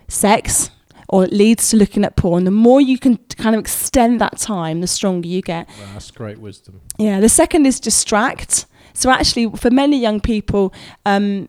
sex 0.08 0.70
or 1.10 1.24
it 1.24 1.32
leads 1.32 1.70
to 1.70 1.76
looking 1.76 2.04
at 2.04 2.16
porn, 2.16 2.44
the 2.44 2.50
more 2.50 2.80
you 2.80 2.98
can 2.98 3.16
kind 3.36 3.54
of 3.54 3.60
extend 3.60 4.20
that 4.20 4.38
time, 4.38 4.80
the 4.80 4.86
stronger 4.86 5.26
you 5.28 5.42
get. 5.42 5.68
Well, 5.78 5.88
that's 5.92 6.10
great 6.10 6.38
wisdom. 6.38 6.80
Yeah. 6.98 7.20
The 7.20 7.28
second 7.28 7.66
is 7.66 7.80
distract. 7.80 8.66
So 8.94 9.10
actually, 9.10 9.50
for 9.56 9.70
many 9.70 9.98
young 9.98 10.20
people, 10.20 10.72
um, 11.04 11.48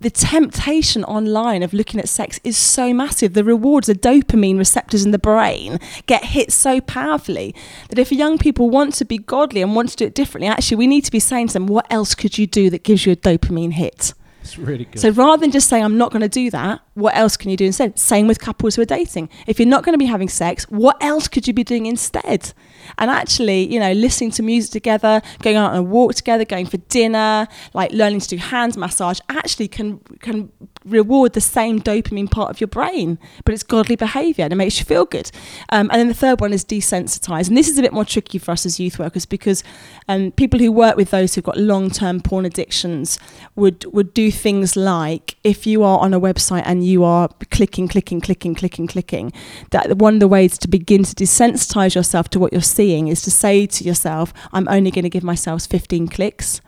the 0.00 0.10
temptation 0.10 1.02
online 1.04 1.64
of 1.64 1.72
looking 1.72 1.98
at 1.98 2.08
sex 2.08 2.38
is 2.44 2.56
so 2.56 2.94
massive. 2.94 3.34
The 3.34 3.42
rewards, 3.42 3.88
the 3.88 3.94
dopamine 3.94 4.56
receptors 4.56 5.04
in 5.04 5.10
the 5.10 5.18
brain 5.18 5.80
get 6.06 6.26
hit 6.26 6.52
so 6.52 6.80
powerfully 6.80 7.56
that 7.88 7.98
if 7.98 8.12
young 8.12 8.38
people 8.38 8.70
want 8.70 8.94
to 8.94 9.04
be 9.04 9.18
godly 9.18 9.62
and 9.62 9.74
want 9.74 9.88
to 9.90 9.96
do 9.96 10.04
it 10.04 10.14
differently, 10.14 10.46
actually, 10.46 10.76
we 10.76 10.86
need 10.86 11.04
to 11.04 11.10
be 11.10 11.18
saying 11.18 11.48
to 11.48 11.54
them, 11.54 11.66
what 11.66 11.86
else 11.90 12.14
could 12.14 12.38
you 12.38 12.46
do 12.46 12.70
that 12.70 12.84
gives 12.84 13.04
you 13.04 13.12
a 13.12 13.16
dopamine 13.16 13.72
hit? 13.72 14.14
It's 14.42 14.58
really 14.58 14.84
good. 14.84 15.00
So 15.00 15.10
rather 15.10 15.40
than 15.40 15.50
just 15.50 15.68
saying, 15.68 15.84
I'm 15.84 15.96
not 15.96 16.10
going 16.10 16.22
to 16.22 16.28
do 16.28 16.50
that, 16.50 16.80
what 16.94 17.16
else 17.16 17.36
can 17.36 17.50
you 17.50 17.56
do 17.56 17.66
instead? 17.66 17.98
Same 17.98 18.26
with 18.26 18.40
couples 18.40 18.76
who 18.76 18.82
are 18.82 18.86
dating. 18.86 19.28
If 19.46 19.58
you're 19.58 19.68
not 19.68 19.84
going 19.84 19.94
to 19.94 19.98
be 19.98 20.06
having 20.06 20.28
sex, 20.28 20.64
what 20.64 21.02
else 21.02 21.28
could 21.28 21.46
you 21.46 21.54
be 21.54 21.64
doing 21.64 21.86
instead? 21.86 22.52
And 22.98 23.10
actually, 23.10 23.72
you 23.72 23.80
know, 23.80 23.92
listening 23.92 24.30
to 24.32 24.42
music 24.42 24.72
together, 24.72 25.22
going 25.40 25.56
out 25.56 25.72
on 25.72 25.78
a 25.78 25.82
walk 25.82 26.14
together, 26.14 26.44
going 26.44 26.66
for 26.66 26.78
dinner, 26.78 27.48
like 27.74 27.92
learning 27.92 28.20
to 28.20 28.28
do 28.28 28.36
hand 28.36 28.76
massage, 28.76 29.20
actually 29.28 29.68
can 29.68 29.98
can 30.20 30.50
reward 30.84 31.32
the 31.32 31.40
same 31.40 31.80
dopamine 31.80 32.30
part 32.30 32.50
of 32.50 32.60
your 32.60 32.68
brain, 32.68 33.18
but 33.44 33.54
it's 33.54 33.62
godly 33.62 33.96
behavior 33.96 34.44
and 34.44 34.52
it 34.52 34.56
makes 34.56 34.78
you 34.78 34.84
feel 34.84 35.04
good. 35.04 35.30
Um, 35.68 35.88
and 35.90 36.00
then 36.00 36.08
the 36.08 36.14
third 36.14 36.40
one 36.40 36.52
is 36.52 36.64
desensitize. 36.64 37.48
And 37.48 37.56
this 37.56 37.68
is 37.68 37.78
a 37.78 37.82
bit 37.82 37.92
more 37.92 38.04
tricky 38.04 38.38
for 38.38 38.52
us 38.52 38.66
as 38.66 38.80
youth 38.80 38.98
workers 38.98 39.26
because 39.26 39.62
um, 40.08 40.32
people 40.32 40.58
who 40.58 40.72
work 40.72 40.96
with 40.96 41.10
those 41.10 41.34
who've 41.34 41.44
got 41.44 41.56
long 41.56 41.90
term 41.90 42.20
porn 42.20 42.44
addictions 42.44 43.18
would, 43.54 43.84
would 43.92 44.14
do 44.14 44.30
things 44.30 44.76
like 44.76 45.36
if 45.44 45.66
you 45.66 45.82
are 45.82 45.98
on 45.98 46.14
a 46.14 46.20
website 46.20 46.62
and 46.66 46.84
you 46.84 47.04
are 47.04 47.28
clicking, 47.50 47.88
clicking, 47.88 48.20
clicking, 48.20 48.54
clicking, 48.54 48.86
clicking, 48.86 49.32
that 49.70 49.96
one 49.98 50.14
of 50.14 50.20
the 50.20 50.28
ways 50.28 50.58
to 50.58 50.68
begin 50.68 51.04
to 51.04 51.14
desensitize 51.14 51.94
yourself 51.94 52.28
to 52.30 52.38
what 52.38 52.52
you're 52.52 52.62
seeing 52.72 53.08
is 53.08 53.22
to 53.22 53.30
say 53.30 53.66
to 53.66 53.84
yourself, 53.84 54.32
I'm 54.52 54.68
only 54.68 54.90
going 54.90 55.04
to 55.04 55.10
give 55.10 55.24
myself 55.24 55.66
15 55.66 56.08
clicks. 56.08 56.60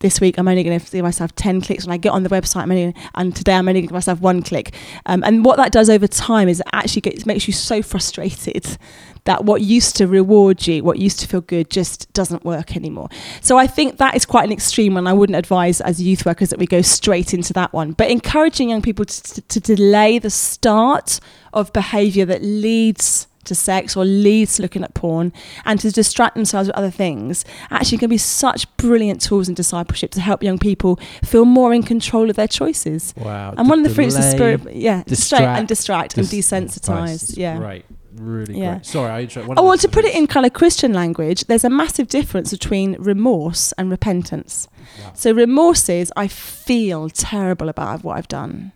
This 0.00 0.20
week 0.20 0.38
I'm 0.38 0.48
only 0.48 0.62
going 0.62 0.78
to 0.78 0.90
give 0.90 1.02
myself 1.02 1.34
10 1.34 1.62
clicks. 1.62 1.86
When 1.86 1.94
I 1.94 1.96
get 1.96 2.10
on 2.10 2.24
the 2.24 2.28
website 2.28 2.62
only, 2.62 2.94
and 3.14 3.34
today 3.34 3.54
I'm 3.54 3.68
only 3.68 3.80
going 3.80 3.88
to 3.88 3.92
give 3.92 3.94
myself 3.94 4.20
one 4.20 4.42
click. 4.42 4.74
Um, 5.06 5.22
and 5.24 5.44
what 5.44 5.56
that 5.56 5.72
does 5.72 5.88
over 5.88 6.06
time 6.06 6.48
is 6.48 6.60
it 6.60 6.66
actually 6.72 7.02
gets, 7.02 7.24
makes 7.24 7.46
you 7.46 7.52
so 7.52 7.80
frustrated 7.80 8.76
that 9.24 9.44
what 9.44 9.62
used 9.62 9.96
to 9.96 10.06
reward 10.06 10.66
you 10.66 10.84
what 10.84 10.98
used 10.98 11.18
to 11.20 11.26
feel 11.26 11.40
good 11.40 11.70
just 11.70 12.12
doesn't 12.12 12.44
work 12.44 12.76
anymore. 12.76 13.08
So 13.40 13.56
I 13.56 13.66
think 13.66 13.96
that 13.96 14.14
is 14.14 14.26
quite 14.26 14.44
an 14.44 14.52
extreme 14.52 14.94
one. 14.94 15.06
I 15.06 15.12
wouldn't 15.12 15.36
advise 15.36 15.80
as 15.80 16.02
youth 16.02 16.26
workers 16.26 16.50
that 16.50 16.58
we 16.58 16.66
go 16.66 16.82
straight 16.82 17.32
into 17.32 17.52
that 17.54 17.72
one. 17.72 17.92
But 17.92 18.10
encouraging 18.10 18.70
young 18.70 18.82
people 18.82 19.06
to, 19.06 19.22
to, 19.22 19.40
to 19.40 19.60
delay 19.60 20.18
the 20.18 20.30
start 20.30 21.20
of 21.52 21.72
behavior 21.72 22.26
that 22.26 22.42
leads 22.42 23.26
to 23.44 23.54
sex 23.54 23.96
or 23.96 24.04
leads 24.04 24.56
to 24.56 24.62
looking 24.62 24.82
at 24.84 24.94
porn 24.94 25.32
and 25.64 25.78
to 25.80 25.90
distract 25.90 26.34
themselves 26.34 26.68
with 26.68 26.76
other 26.76 26.90
things 26.90 27.44
actually 27.70 27.98
can 27.98 28.10
be 28.10 28.18
such 28.18 28.74
brilliant 28.76 29.20
tools 29.20 29.48
in 29.48 29.54
discipleship 29.54 30.10
to 30.12 30.20
help 30.20 30.42
young 30.42 30.58
people 30.58 30.98
feel 31.22 31.44
more 31.44 31.72
in 31.74 31.82
control 31.82 32.30
of 32.30 32.36
their 32.36 32.48
choices. 32.48 33.14
Wow. 33.16 33.54
And 33.56 33.68
one 33.68 33.78
of 33.80 33.84
the 33.84 33.94
fruits 33.94 34.14
of 34.16 34.22
the 34.22 34.30
spirit, 34.30 34.74
yeah, 34.74 35.02
distract, 35.06 35.58
and 35.58 35.68
distract 35.68 36.16
and 36.18 36.28
dis- 36.28 36.50
desensitize. 36.50 37.36
Yeah. 37.36 37.58
Right. 37.58 37.84
Really 38.16 38.58
Yeah. 38.60 38.74
great. 38.74 38.86
Sorry, 38.86 39.10
I 39.10 39.20
interrupt. 39.22 39.54
Oh, 39.56 39.64
well, 39.64 39.76
to 39.78 39.88
put 39.88 40.04
it 40.04 40.14
in 40.14 40.28
kind 40.28 40.46
of 40.46 40.52
Christian 40.52 40.92
language, 40.92 41.44
there's 41.46 41.64
a 41.64 41.70
massive 41.70 42.06
difference 42.08 42.52
between 42.52 42.94
remorse 43.00 43.72
and 43.72 43.90
repentance. 43.90 44.68
Wow. 45.02 45.10
So, 45.14 45.32
remorse 45.32 45.88
is 45.88 46.12
I 46.16 46.28
feel 46.28 47.08
terrible 47.08 47.68
about 47.68 48.04
what 48.04 48.16
I've 48.16 48.28
done. 48.28 48.70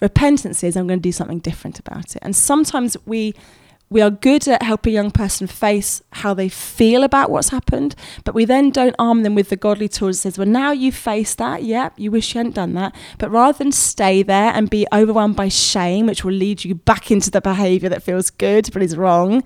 Repentance 0.00 0.64
is 0.64 0.76
I'm 0.76 0.88
going 0.88 0.98
to 0.98 1.02
do 1.02 1.12
something 1.12 1.38
different 1.38 1.78
about 1.78 2.16
it. 2.16 2.22
And 2.22 2.34
sometimes 2.34 2.96
we 3.06 3.34
we 3.92 4.00
are 4.00 4.10
good 4.10 4.48
at 4.48 4.62
helping 4.62 4.92
a 4.92 4.94
young 4.94 5.10
person 5.10 5.46
face 5.46 6.02
how 6.12 6.32
they 6.34 6.48
feel 6.48 7.04
about 7.04 7.30
what's 7.30 7.50
happened, 7.50 7.94
but 8.24 8.34
we 8.34 8.44
then 8.44 8.70
don't 8.70 8.96
arm 8.98 9.22
them 9.22 9.34
with 9.34 9.50
the 9.50 9.56
godly 9.56 9.88
tools 9.88 10.16
that 10.16 10.32
says, 10.32 10.38
well, 10.38 10.46
now 10.46 10.72
you've 10.72 10.94
faced 10.94 11.38
that, 11.38 11.62
yep, 11.62 11.92
you 11.96 12.10
wish 12.10 12.34
you 12.34 12.38
hadn't 12.38 12.54
done 12.54 12.74
that. 12.74 12.94
But 13.18 13.30
rather 13.30 13.58
than 13.58 13.72
stay 13.72 14.22
there 14.22 14.52
and 14.52 14.70
be 14.70 14.86
overwhelmed 14.92 15.36
by 15.36 15.48
shame, 15.48 16.06
which 16.06 16.24
will 16.24 16.32
lead 16.32 16.64
you 16.64 16.74
back 16.74 17.10
into 17.10 17.30
the 17.30 17.40
behavior 17.40 17.88
that 17.90 18.02
feels 18.02 18.30
good 18.30 18.70
but 18.72 18.82
is 18.82 18.96
wrong, 18.96 19.42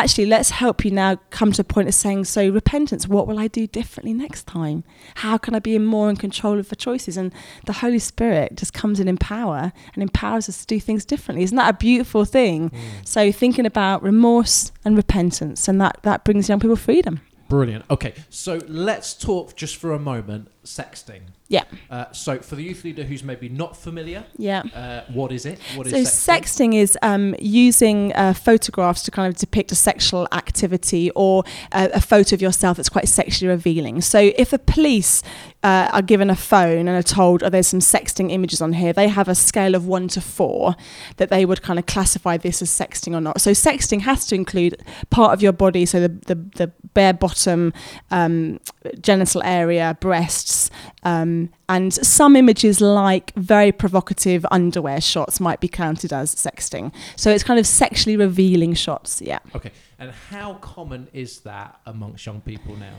actually 0.00 0.26
let's 0.26 0.50
help 0.50 0.84
you 0.84 0.90
now 0.90 1.16
come 1.30 1.52
to 1.52 1.60
a 1.60 1.64
point 1.64 1.86
of 1.88 1.94
saying 1.94 2.24
so 2.24 2.48
repentance 2.48 3.06
what 3.06 3.26
will 3.26 3.38
i 3.38 3.46
do 3.46 3.66
differently 3.66 4.12
next 4.14 4.46
time 4.46 4.82
how 5.16 5.36
can 5.36 5.54
i 5.54 5.58
be 5.58 5.78
more 5.78 6.08
in 6.08 6.16
control 6.16 6.58
of 6.58 6.68
the 6.68 6.76
choices 6.76 7.16
and 7.16 7.32
the 7.66 7.74
holy 7.74 7.98
spirit 7.98 8.54
just 8.56 8.72
comes 8.72 8.98
in 9.00 9.08
in 9.08 9.16
power 9.16 9.72
and 9.94 10.02
empowers 10.02 10.48
us 10.48 10.60
to 10.60 10.66
do 10.66 10.80
things 10.80 11.04
differently 11.04 11.42
isn't 11.44 11.56
that 11.56 11.74
a 11.74 11.76
beautiful 11.76 12.24
thing 12.24 12.70
Mm. 12.70 13.06
so 13.06 13.32
thinking 13.32 13.66
about 13.66 14.02
remorse 14.02 14.72
and 14.84 14.96
repentance 14.96 15.68
and 15.68 15.80
that 15.80 15.98
that 16.02 16.24
brings 16.24 16.48
young 16.48 16.60
people 16.60 16.76
freedom 16.76 17.20
Brilliant. 17.48 17.84
Okay, 17.90 18.14
so 18.30 18.60
let's 18.66 19.12
talk 19.12 19.54
just 19.56 19.76
for 19.76 19.92
a 19.92 19.98
moment 19.98 20.48
sexting. 20.64 21.20
Yeah. 21.52 21.64
Uh, 21.90 22.10
so 22.12 22.38
for 22.38 22.56
the 22.56 22.62
youth 22.62 22.82
leader 22.82 23.04
who's 23.04 23.22
maybe 23.22 23.50
not 23.50 23.76
familiar, 23.76 24.24
yeah 24.38 24.62
uh, 24.74 25.02
what 25.12 25.32
is 25.32 25.44
it? 25.44 25.58
What 25.76 25.86
is 25.86 25.92
so 25.92 26.32
sexting? 26.32 26.72
sexting 26.72 26.74
is 26.74 26.98
um, 27.02 27.34
using 27.38 28.12
uh, 28.14 28.32
photographs 28.32 29.02
to 29.02 29.10
kind 29.10 29.32
of 29.32 29.38
depict 29.38 29.70
a 29.70 29.74
sexual 29.74 30.26
activity 30.32 31.10
or 31.10 31.44
uh, 31.72 31.88
a 31.92 32.00
photo 32.00 32.34
of 32.34 32.40
yourself 32.40 32.78
that's 32.78 32.88
quite 32.88 33.06
sexually 33.06 33.50
revealing. 33.50 34.00
So 34.00 34.32
if 34.36 34.50
the 34.50 34.58
police 34.58 35.22
uh, 35.62 35.88
are 35.92 36.02
given 36.02 36.30
a 36.30 36.36
phone 36.36 36.88
and 36.88 36.90
are 36.90 37.02
told, 37.02 37.42
"Oh, 37.42 37.48
there's 37.48 37.68
some 37.68 37.80
sexting 37.80 38.30
images 38.30 38.60
on 38.60 38.72
here," 38.72 38.92
they 38.92 39.08
have 39.08 39.28
a 39.28 39.34
scale 39.34 39.74
of 39.74 39.86
one 39.86 40.08
to 40.08 40.20
four 40.20 40.74
that 41.16 41.30
they 41.30 41.44
would 41.44 41.62
kind 41.62 41.78
of 41.78 41.86
classify 41.86 42.36
this 42.36 42.62
as 42.62 42.70
sexting 42.70 43.14
or 43.14 43.20
not. 43.20 43.40
So 43.40 43.52
sexting 43.52 44.00
has 44.02 44.26
to 44.26 44.34
include 44.34 44.82
part 45.10 45.32
of 45.32 45.42
your 45.42 45.52
body, 45.52 45.86
so 45.86 46.00
the 46.00 46.08
the, 46.08 46.34
the 46.56 46.72
bare 46.94 47.14
bottom, 47.14 47.72
um, 48.10 48.60
genital 49.00 49.42
area, 49.44 49.96
breasts. 50.00 50.70
Um, 51.04 51.50
and 51.68 51.92
some 51.92 52.36
images, 52.36 52.80
like 52.80 53.32
very 53.34 53.72
provocative 53.72 54.44
underwear 54.50 55.00
shots, 55.00 55.40
might 55.40 55.58
be 55.58 55.68
counted 55.68 56.12
as 56.12 56.34
sexting. 56.34 56.92
So 57.16 57.30
it's 57.30 57.42
kind 57.42 57.58
of 57.58 57.66
sexually 57.66 58.16
revealing 58.16 58.74
shots. 58.74 59.22
Yeah. 59.22 59.38
Okay, 59.54 59.72
and 59.98 60.10
how 60.10 60.54
common 60.54 61.08
is 61.12 61.40
that 61.40 61.80
amongst 61.86 62.26
young 62.26 62.40
people 62.40 62.76
now? 62.76 62.94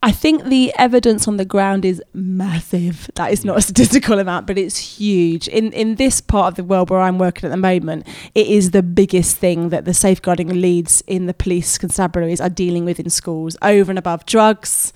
I 0.00 0.12
think 0.12 0.44
the 0.44 0.72
evidence 0.78 1.26
on 1.26 1.38
the 1.38 1.44
ground 1.44 1.84
is 1.84 2.00
massive. 2.14 3.10
That 3.16 3.32
is 3.32 3.44
not 3.44 3.58
a 3.58 3.62
statistical 3.62 4.20
amount, 4.20 4.46
but 4.46 4.56
it's 4.56 4.76
huge. 4.78 5.48
In 5.48 5.72
in 5.72 5.96
this 5.96 6.20
part 6.20 6.52
of 6.52 6.54
the 6.54 6.62
world 6.62 6.88
where 6.88 7.00
I'm 7.00 7.18
working 7.18 7.46
at 7.46 7.50
the 7.50 7.56
moment, 7.56 8.06
it 8.34 8.46
is 8.46 8.70
the 8.70 8.82
biggest 8.82 9.38
thing 9.38 9.70
that 9.70 9.86
the 9.86 9.94
safeguarding 9.94 10.60
leads 10.60 11.02
in 11.08 11.26
the 11.26 11.34
police 11.34 11.78
constabularies 11.78 12.40
are 12.40 12.48
dealing 12.48 12.84
with 12.84 13.00
in 13.00 13.10
schools, 13.10 13.56
over 13.60 13.90
and 13.90 13.98
above 13.98 14.24
drugs. 14.24 14.92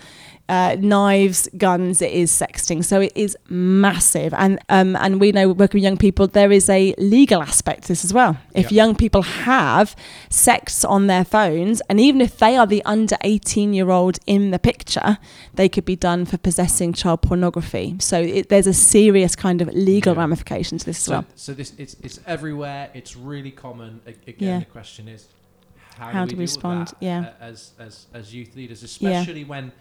Uh, 0.49 0.77
knives, 0.81 1.49
guns, 1.57 2.03
it 2.03 2.13
is 2.13 2.31
sexting. 2.31 2.85
So 2.85 3.01
it 3.01 3.13
is 3.15 3.39
massive. 3.49 4.35
And 4.35 4.59
um, 4.69 4.97
and 4.97 5.19
we 5.21 5.33
know 5.33 5.49
working 5.49 5.79
with 5.79 5.85
young 5.85 5.97
people, 5.97 6.27
there 6.27 6.53
is 6.53 6.69
a 6.69 6.95
legal 6.99 7.41
aspect 7.41 7.83
to 7.83 7.89
this 7.89 8.05
as 8.05 8.13
well. 8.13 8.37
If 8.53 8.71
Yeah. 8.71 8.85
young 8.85 8.95
people 8.97 9.23
have 9.23 9.97
sex 10.29 10.85
on 10.85 11.07
their 11.07 11.25
phones, 11.25 11.81
and 11.89 11.99
even 12.01 12.21
if 12.21 12.37
they 12.39 12.57
are 12.57 12.67
the 12.67 12.83
under 12.85 13.17
18 13.23 13.73
year 13.73 13.89
old 13.91 14.19
in 14.27 14.51
the 14.51 14.59
picture, 14.59 15.17
they 15.55 15.69
could 15.69 15.85
be 15.87 15.97
done 15.97 16.27
for 16.27 16.37
possessing 16.39 16.93
child 16.93 17.23
pornography. 17.23 17.95
So 18.01 18.21
it, 18.21 18.49
there's 18.49 18.67
a 18.67 18.75
serious 18.75 19.35
kind 19.37 19.63
of 19.63 19.69
legal 19.73 20.15
Yeah. 20.15 20.21
ramification 20.21 20.77
to 20.79 20.85
this 20.85 20.99
as 20.99 21.05
So, 21.05 21.13
well. 21.13 21.25
so 21.37 21.55
this 21.55 21.73
it's 21.79 21.97
it's 22.03 22.21
everywhere. 22.27 22.91
It's 22.95 23.17
really 23.17 23.53
common. 23.53 24.01
Again, 24.07 24.35
Yeah. 24.39 24.59
the 24.59 24.65
question 24.67 25.09
is, 25.09 25.29
how, 25.97 26.07
How 26.09 26.25
do 26.25 26.31
do 26.33 26.37
we 26.37 26.43
we 26.43 26.47
deal 26.47 26.55
with 26.57 26.57
respond? 26.57 26.93
Yeah. 27.01 27.21
uh, 27.41 27.45
as 27.51 27.71
as 27.79 28.07
as 28.13 28.35
youth 28.35 28.55
leaders, 28.57 28.83
especially 28.83 29.45
when 29.45 29.73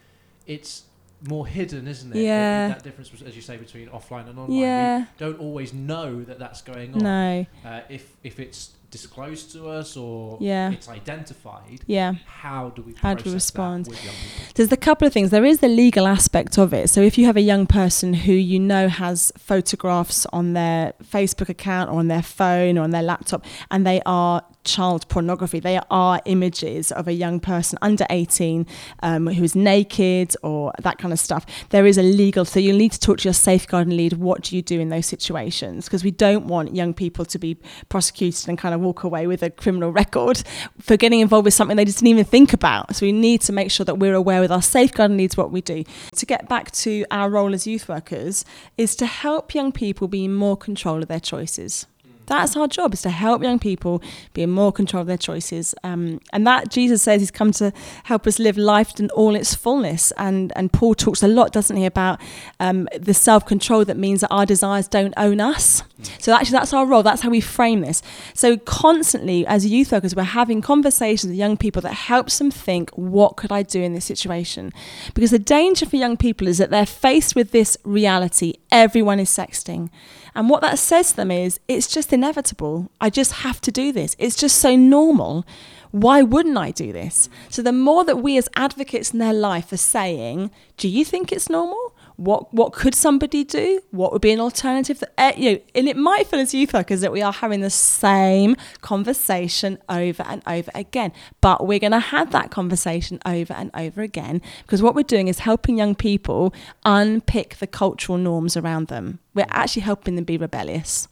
it's 0.52 0.84
more 1.28 1.48
hidden, 1.48 1.88
isn't 1.88 2.16
it? 2.16 2.22
Yeah. 2.22 2.70
That 2.70 2.84
difference, 2.84 3.12
as 3.26 3.36
you 3.36 3.42
say, 3.42 3.58
between 3.58 3.88
offline 3.88 4.30
and 4.30 4.38
online. 4.38 4.60
Yeah. 4.60 5.00
We 5.00 5.06
don't 5.18 5.40
always 5.40 5.74
know 5.74 6.24
that 6.24 6.40
that's 6.40 6.62
going 6.62 6.94
on. 6.94 7.00
No. 7.00 7.46
Uh, 7.64 7.82
if 7.90 8.16
if 8.24 8.40
it's 8.40 8.72
disclosed 8.92 9.52
to 9.54 9.68
us 9.70 9.96
or 9.98 10.38
Yeah. 10.42 10.72
it's 10.72 10.90
identified, 10.90 11.80
Yeah. 11.88 12.14
how 12.26 12.70
do 12.76 12.82
we 12.82 12.94
How 13.02 13.14
do 13.14 13.24
we 13.30 13.34
respond? 13.34 13.88
with 13.88 14.04
young 14.04 14.14
people? 14.14 14.54
There's 14.56 14.72
a 14.72 14.78
couple 14.78 15.08
of 15.08 15.14
things. 15.14 15.30
There 15.32 15.46
is 15.46 15.60
the 15.60 15.68
legal 15.70 16.06
aspect 16.08 16.58
of 16.58 16.74
it. 16.74 16.90
So 16.90 17.02
if 17.02 17.18
you 17.18 17.26
have 17.26 17.38
a 17.38 17.42
young 17.42 17.66
person 17.66 18.14
who 18.14 18.34
you 18.34 18.60
know 18.60 18.90
has 18.90 19.32
photographs 19.38 20.26
on 20.34 20.54
their 20.54 20.94
Facebook 21.04 21.50
account 21.50 21.90
or 21.90 22.00
on 22.00 22.08
their 22.10 22.22
phone 22.22 22.78
or 22.78 22.82
on 22.84 22.92
their 22.92 23.04
laptop, 23.04 23.46
and 23.72 23.88
they 23.88 24.02
are 24.06 24.44
child 24.64 25.08
pornography, 25.08 25.60
they 25.60 25.80
are 25.90 26.22
images 26.26 26.92
of 26.92 27.08
a 27.08 27.14
young 27.14 27.40
person 27.40 27.80
under 27.82 28.06
18 28.12 28.68
um, 29.02 29.26
who 29.28 29.44
is 29.44 29.56
naked 29.56 30.36
or 30.44 30.72
that 30.84 30.98
kind 31.00 31.12
of 31.14 31.20
stuff. 31.20 31.46
There 31.70 31.86
is 31.88 31.98
a 31.98 32.04
legal, 32.04 32.46
so 32.46 32.60
you 32.60 32.74
need 32.74 32.92
to 32.92 33.00
talk 33.00 33.20
to 33.20 33.24
your 33.28 33.34
safeguarding 33.34 33.96
lead. 33.98 34.14
What 34.14 34.44
do 34.44 34.56
you 34.56 34.62
do 34.62 34.80
in 34.80 34.90
those 34.90 35.08
situations? 35.08 35.86
Because 35.86 36.04
we 36.04 36.12
don't 36.12 36.46
want 36.46 36.76
young 36.76 36.94
people 36.94 37.26
to 37.26 37.40
be 37.40 37.58
prosecuted 37.90 38.50
and 38.50 38.58
kind 38.58 38.76
of 38.76 38.81
walk 38.82 39.04
away 39.04 39.28
with 39.28 39.44
a 39.44 39.50
criminal 39.50 39.92
record 39.92 40.44
for 40.80 40.98
getting 40.98 41.20
involved 41.20 41.46
with 41.46 41.54
something 41.54 41.78
they 41.78 41.86
didn't 41.86 42.08
even 42.08 42.26
think 42.26 42.54
about. 42.54 42.96
So 42.96 43.06
we 43.06 43.12
need 43.12 43.42
to 43.42 43.54
make 43.54 43.72
sure 43.72 43.86
that 43.86 43.96
we're 43.96 44.16
aware 44.16 44.42
with 44.42 44.52
our 44.52 44.62
safeguarding 44.62 45.18
needs 45.18 45.38
what 45.38 45.52
we 45.52 45.62
do. 45.62 45.84
To 46.16 46.26
get 46.26 46.50
back 46.50 46.72
to 46.72 47.06
our 47.12 47.30
role 47.30 47.54
as 47.54 47.68
youth 47.68 47.88
workers 47.88 48.46
is 48.78 48.96
to 48.98 49.06
help 49.06 49.54
young 49.54 49.72
people 49.72 50.08
be 50.08 50.26
in 50.26 50.34
more 50.34 50.58
control 50.58 51.02
of 51.02 51.08
their 51.08 51.20
choices. 51.20 51.86
That's 52.32 52.56
our 52.56 52.68
job 52.68 52.94
is 52.94 53.02
to 53.02 53.10
help 53.10 53.44
young 53.44 53.60
people 53.60 54.02
be 54.34 54.44
in 54.44 54.52
more 54.52 54.72
control 54.72 55.02
of 55.02 55.08
their 55.08 55.18
choices. 55.18 55.76
Um, 55.84 56.22
and 56.32 56.48
that 56.48 56.70
Jesus 56.70 57.02
says 57.02 57.22
he's 57.22 57.30
come 57.30 57.52
to 57.54 57.74
help 58.06 58.26
us 58.26 58.40
live 58.40 58.58
life 58.58 58.98
in 59.02 59.10
all 59.10 59.36
its 59.36 59.54
fullness. 59.54 60.12
And 60.18 60.54
and 60.56 60.72
Paul 60.72 60.96
talks 60.96 61.24
a 61.24 61.28
lot, 61.28 61.52
doesn't 61.52 61.76
he, 61.76 61.86
about 61.86 62.22
um, 62.62 62.88
the 62.98 63.14
self 63.14 63.46
control 63.46 63.84
that 63.84 63.98
means 63.98 64.22
that 64.22 64.30
our 64.30 64.46
desires 64.46 64.88
don't 64.88 65.14
own 65.18 65.42
us. 65.42 65.84
So 66.20 66.34
actually, 66.34 66.54
that's 66.54 66.74
our 66.74 66.86
role. 66.86 67.04
That's 67.04 67.22
how 67.22 67.30
we 67.30 67.42
frame 67.42 67.82
this. 67.82 68.02
So 68.34 68.58
constantly, 68.58 69.46
as 69.46 69.66
youth 69.66 69.92
workers, 69.92 70.16
we're 70.16 70.24
having 70.24 70.62
conversations 70.62 71.30
with 71.30 71.38
young 71.38 71.58
people 71.58 71.82
that 71.84 71.94
helps 71.94 72.38
them 72.38 72.52
think, 72.52 72.90
what 72.92 73.38
could 73.38 73.52
I 73.52 73.64
do 73.64 73.82
in 73.82 73.94
this 73.94 74.06
situation? 74.06 74.72
Because 75.14 75.32
the 75.32 75.40
danger 75.40 75.86
for 75.86 75.96
young 75.96 76.18
people 76.18 76.48
is 76.48 76.58
that 76.58 76.70
they're 76.70 76.86
faced 76.86 77.36
with 77.36 77.52
this 77.52 77.78
reality: 77.84 78.54
everyone 78.72 79.20
is 79.20 79.30
sexting. 79.30 79.90
And 80.34 80.50
what 80.50 80.62
that 80.62 80.80
says 80.80 81.12
to 81.12 81.18
them 81.18 81.32
is, 81.32 81.60
it's 81.68 81.88
just 81.88 82.14
inevitable. 82.14 82.90
I 83.02 83.10
just 83.10 83.34
have 83.34 83.60
to 83.62 83.72
do 83.72 83.92
this. 83.92 84.16
It's 84.18 84.38
just 84.38 84.58
so 84.60 84.76
normal. 84.78 85.46
Why 85.92 86.22
wouldn't 86.22 86.58
I 86.58 86.72
do 86.72 86.94
this? 86.94 87.28
So 87.50 87.62
the 87.62 87.74
more 87.74 88.06
that 88.06 88.24
we 88.24 88.38
as 88.38 88.48
advocates 88.56 89.12
in 89.12 89.20
their 89.20 89.34
life 89.34 89.74
are 89.74 89.78
saying, 89.78 90.50
do 90.78 90.88
you 90.88 91.04
think 91.04 91.34
it's 91.34 91.50
normal? 91.50 91.94
What 92.22 92.54
what 92.54 92.72
could 92.72 92.94
somebody 92.94 93.44
do? 93.44 93.82
What 93.90 94.12
would 94.12 94.22
be 94.22 94.32
an 94.32 94.40
alternative? 94.40 95.00
That, 95.00 95.12
uh, 95.18 95.34
you 95.36 95.54
know, 95.54 95.60
and 95.74 95.88
it 95.90 95.98
might 95.98 96.28
feel 96.28 96.40
as 96.40 96.54
youth 96.54 96.72
workers 96.72 97.02
that 97.02 97.12
we 97.12 97.24
are 97.24 97.34
having 97.34 97.62
the 97.62 97.72
same 97.72 98.56
conversation 98.82 99.80
over 99.90 100.22
and 100.28 100.44
over 100.46 100.70
again. 100.76 101.14
But 101.42 101.66
we're 101.66 101.80
going 101.80 101.94
to 101.94 102.00
have 102.00 102.32
that 102.32 102.52
conversation 102.52 103.20
over 103.26 103.54
and 103.54 103.72
over 103.74 104.04
again 104.04 104.40
because 104.62 104.84
what 104.84 104.94
we're 104.94 105.02
doing 105.02 105.30
is 105.30 105.40
helping 105.40 105.80
young 105.80 105.96
people 105.96 106.54
unpick 106.86 107.56
the 107.58 107.66
cultural 107.66 108.20
norms 108.20 108.56
around 108.56 108.90
them. 108.90 109.18
We're 109.34 109.48
actually 109.50 109.82
helping 109.82 110.16
them 110.16 110.26
be 110.26 110.38
rebellious 110.38 111.08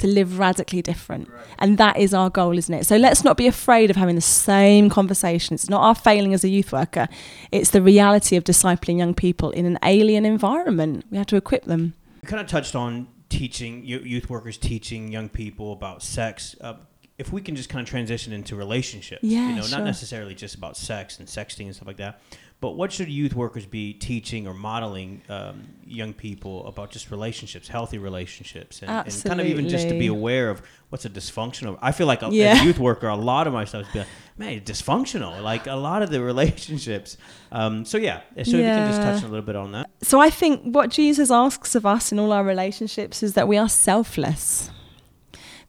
to 0.00 0.06
live 0.06 0.38
radically 0.38 0.82
different. 0.82 1.28
And 1.58 1.78
that 1.78 1.96
is 1.96 2.12
our 2.12 2.30
goal, 2.30 2.58
isn't 2.58 2.74
it? 2.74 2.86
So 2.86 2.96
let's 2.96 3.22
not 3.22 3.36
be 3.36 3.46
afraid 3.46 3.90
of 3.90 3.96
having 3.96 4.16
the 4.16 4.20
same 4.20 4.90
conversation. 4.90 5.54
It's 5.54 5.70
not 5.70 5.82
our 5.82 5.94
failing 5.94 6.34
as 6.34 6.42
a 6.44 6.48
youth 6.48 6.72
worker, 6.72 7.08
it's 7.52 7.70
the 7.70 7.82
reality 7.82 8.36
of 8.36 8.44
discipling 8.44 8.98
young 8.98 9.14
people 9.14 9.50
in 9.50 9.66
an 9.66 9.78
alien 9.84 10.26
environment. 10.26 11.04
We 11.10 11.18
have 11.18 11.26
to 11.28 11.36
equip 11.36 11.64
them. 11.64 11.94
You 12.22 12.28
kind 12.28 12.40
of 12.40 12.48
touched 12.48 12.74
on 12.74 13.08
teaching 13.28 13.84
youth 13.84 14.28
workers 14.28 14.58
teaching 14.58 15.10
young 15.10 15.28
people 15.28 15.72
about 15.72 16.02
sex. 16.02 16.56
Uh, 16.60 16.74
if 17.16 17.32
we 17.32 17.42
can 17.42 17.54
just 17.54 17.68
kind 17.68 17.82
of 17.82 17.88
transition 17.88 18.32
into 18.32 18.56
relationships, 18.56 19.22
yeah, 19.22 19.50
you 19.50 19.56
know, 19.56 19.62
sure. 19.62 19.78
not 19.78 19.84
necessarily 19.84 20.34
just 20.34 20.54
about 20.54 20.76
sex 20.76 21.18
and 21.18 21.28
sexting 21.28 21.66
and 21.66 21.74
stuff 21.74 21.86
like 21.86 21.98
that, 21.98 22.20
but 22.60 22.72
what 22.72 22.92
should 22.92 23.08
youth 23.08 23.34
workers 23.34 23.64
be 23.64 23.94
teaching 23.94 24.46
or 24.46 24.52
modeling 24.52 25.22
um, 25.30 25.66
young 25.86 26.12
people 26.12 26.66
about 26.66 26.90
just 26.90 27.10
relationships, 27.10 27.68
healthy 27.68 27.96
relationships, 27.96 28.82
and, 28.82 28.90
and, 28.90 29.24
kind 29.24 29.40
of 29.40 29.46
even 29.46 29.66
just 29.66 29.88
to 29.88 29.98
be 29.98 30.08
aware 30.08 30.50
of 30.50 30.60
what's 30.90 31.06
a 31.06 31.10
dysfunctional? 31.10 31.78
I 31.80 31.92
feel 31.92 32.06
like 32.06 32.20
a, 32.20 32.28
yeah. 32.30 32.52
as 32.52 32.60
a 32.60 32.64
youth 32.64 32.78
worker, 32.78 33.08
a 33.08 33.16
lot 33.16 33.46
of 33.46 33.54
my 33.54 33.64
stuff 33.64 33.86
is 33.86 33.92
be 33.94 34.00
like, 34.00 34.08
man, 34.36 34.60
dysfunctional. 34.60 35.42
Like 35.42 35.68
a 35.68 35.74
lot 35.74 36.02
of 36.02 36.10
the 36.10 36.22
relationships. 36.22 37.16
Um, 37.50 37.86
so 37.86 37.96
yeah, 37.96 38.20
so 38.20 38.24
yeah. 38.34 38.42
if 38.42 38.48
you 38.48 38.62
can 38.62 38.88
just 38.88 39.00
touch 39.00 39.22
a 39.22 39.28
little 39.28 39.46
bit 39.46 39.56
on 39.56 39.72
that. 39.72 39.88
So 40.02 40.20
I 40.20 40.28
think 40.28 40.62
what 40.62 40.90
Jesus 40.90 41.30
asks 41.30 41.74
of 41.74 41.86
us 41.86 42.12
in 42.12 42.18
all 42.18 42.30
our 42.30 42.44
relationships 42.44 43.22
is 43.22 43.32
that 43.34 43.48
we 43.48 43.56
are 43.56 43.68
selfless 43.68 44.70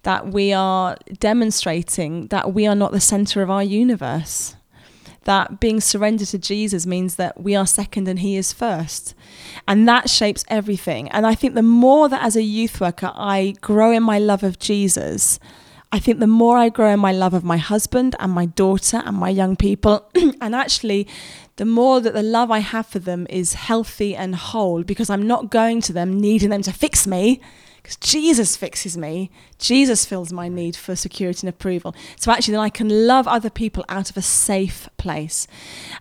that 0.03 0.27
we 0.27 0.51
are 0.51 0.97
demonstrating 1.19 2.25
that 2.27 2.53
we 2.53 2.65
are 2.65 2.73
not 2.73 2.91
the 2.91 2.99
center 2.99 3.43
of 3.43 3.51
our 3.51 3.63
universe 3.63 4.55
that 5.23 5.59
being 5.59 5.79
surrendered 5.79 6.27
to 6.29 6.39
Jesus 6.39 6.87
means 6.87 7.15
that 7.15 7.41
we 7.41 7.55
are 7.55 7.67
second 7.67 8.07
and 8.07 8.19
He 8.19 8.37
is 8.37 8.53
first. 8.53 9.13
And 9.67 9.87
that 9.87 10.09
shapes 10.09 10.43
everything. 10.47 11.09
And 11.09 11.27
I 11.27 11.35
think 11.35 11.53
the 11.53 11.61
more 11.61 12.09
that 12.09 12.23
as 12.23 12.35
a 12.35 12.41
youth 12.41 12.81
worker 12.81 13.11
I 13.13 13.55
grow 13.61 13.91
in 13.91 14.03
my 14.03 14.17
love 14.17 14.43
of 14.43 14.57
Jesus, 14.57 15.39
I 15.91 15.99
think 15.99 16.19
the 16.19 16.27
more 16.27 16.57
I 16.57 16.69
grow 16.69 16.93
in 16.93 16.99
my 16.99 17.11
love 17.11 17.33
of 17.33 17.43
my 17.43 17.57
husband 17.57 18.15
and 18.19 18.31
my 18.31 18.45
daughter 18.45 19.03
and 19.05 19.17
my 19.17 19.29
young 19.29 19.55
people, 19.55 20.09
and 20.41 20.55
actually 20.55 21.07
the 21.57 21.65
more 21.65 21.99
that 21.99 22.13
the 22.13 22.23
love 22.23 22.49
I 22.49 22.59
have 22.59 22.87
for 22.87 22.99
them 22.99 23.27
is 23.29 23.53
healthy 23.53 24.15
and 24.15 24.35
whole 24.35 24.83
because 24.83 25.09
I'm 25.09 25.27
not 25.27 25.51
going 25.51 25.81
to 25.81 25.93
them 25.93 26.19
needing 26.19 26.49
them 26.49 26.61
to 26.63 26.73
fix 26.73 27.05
me 27.05 27.41
because 27.81 27.97
Jesus 27.97 28.55
fixes 28.55 28.97
me. 28.97 29.31
Jesus 29.57 30.05
fills 30.05 30.31
my 30.31 30.47
need 30.47 30.75
for 30.75 30.95
security 30.95 31.47
and 31.47 31.49
approval. 31.49 31.95
So 32.15 32.31
actually, 32.31 32.53
then 32.53 32.61
I 32.61 32.69
can 32.69 33.07
love 33.07 33.27
other 33.27 33.49
people 33.49 33.83
out 33.89 34.09
of 34.09 34.17
a 34.17 34.21
safe 34.21 34.87
place. 34.97 35.47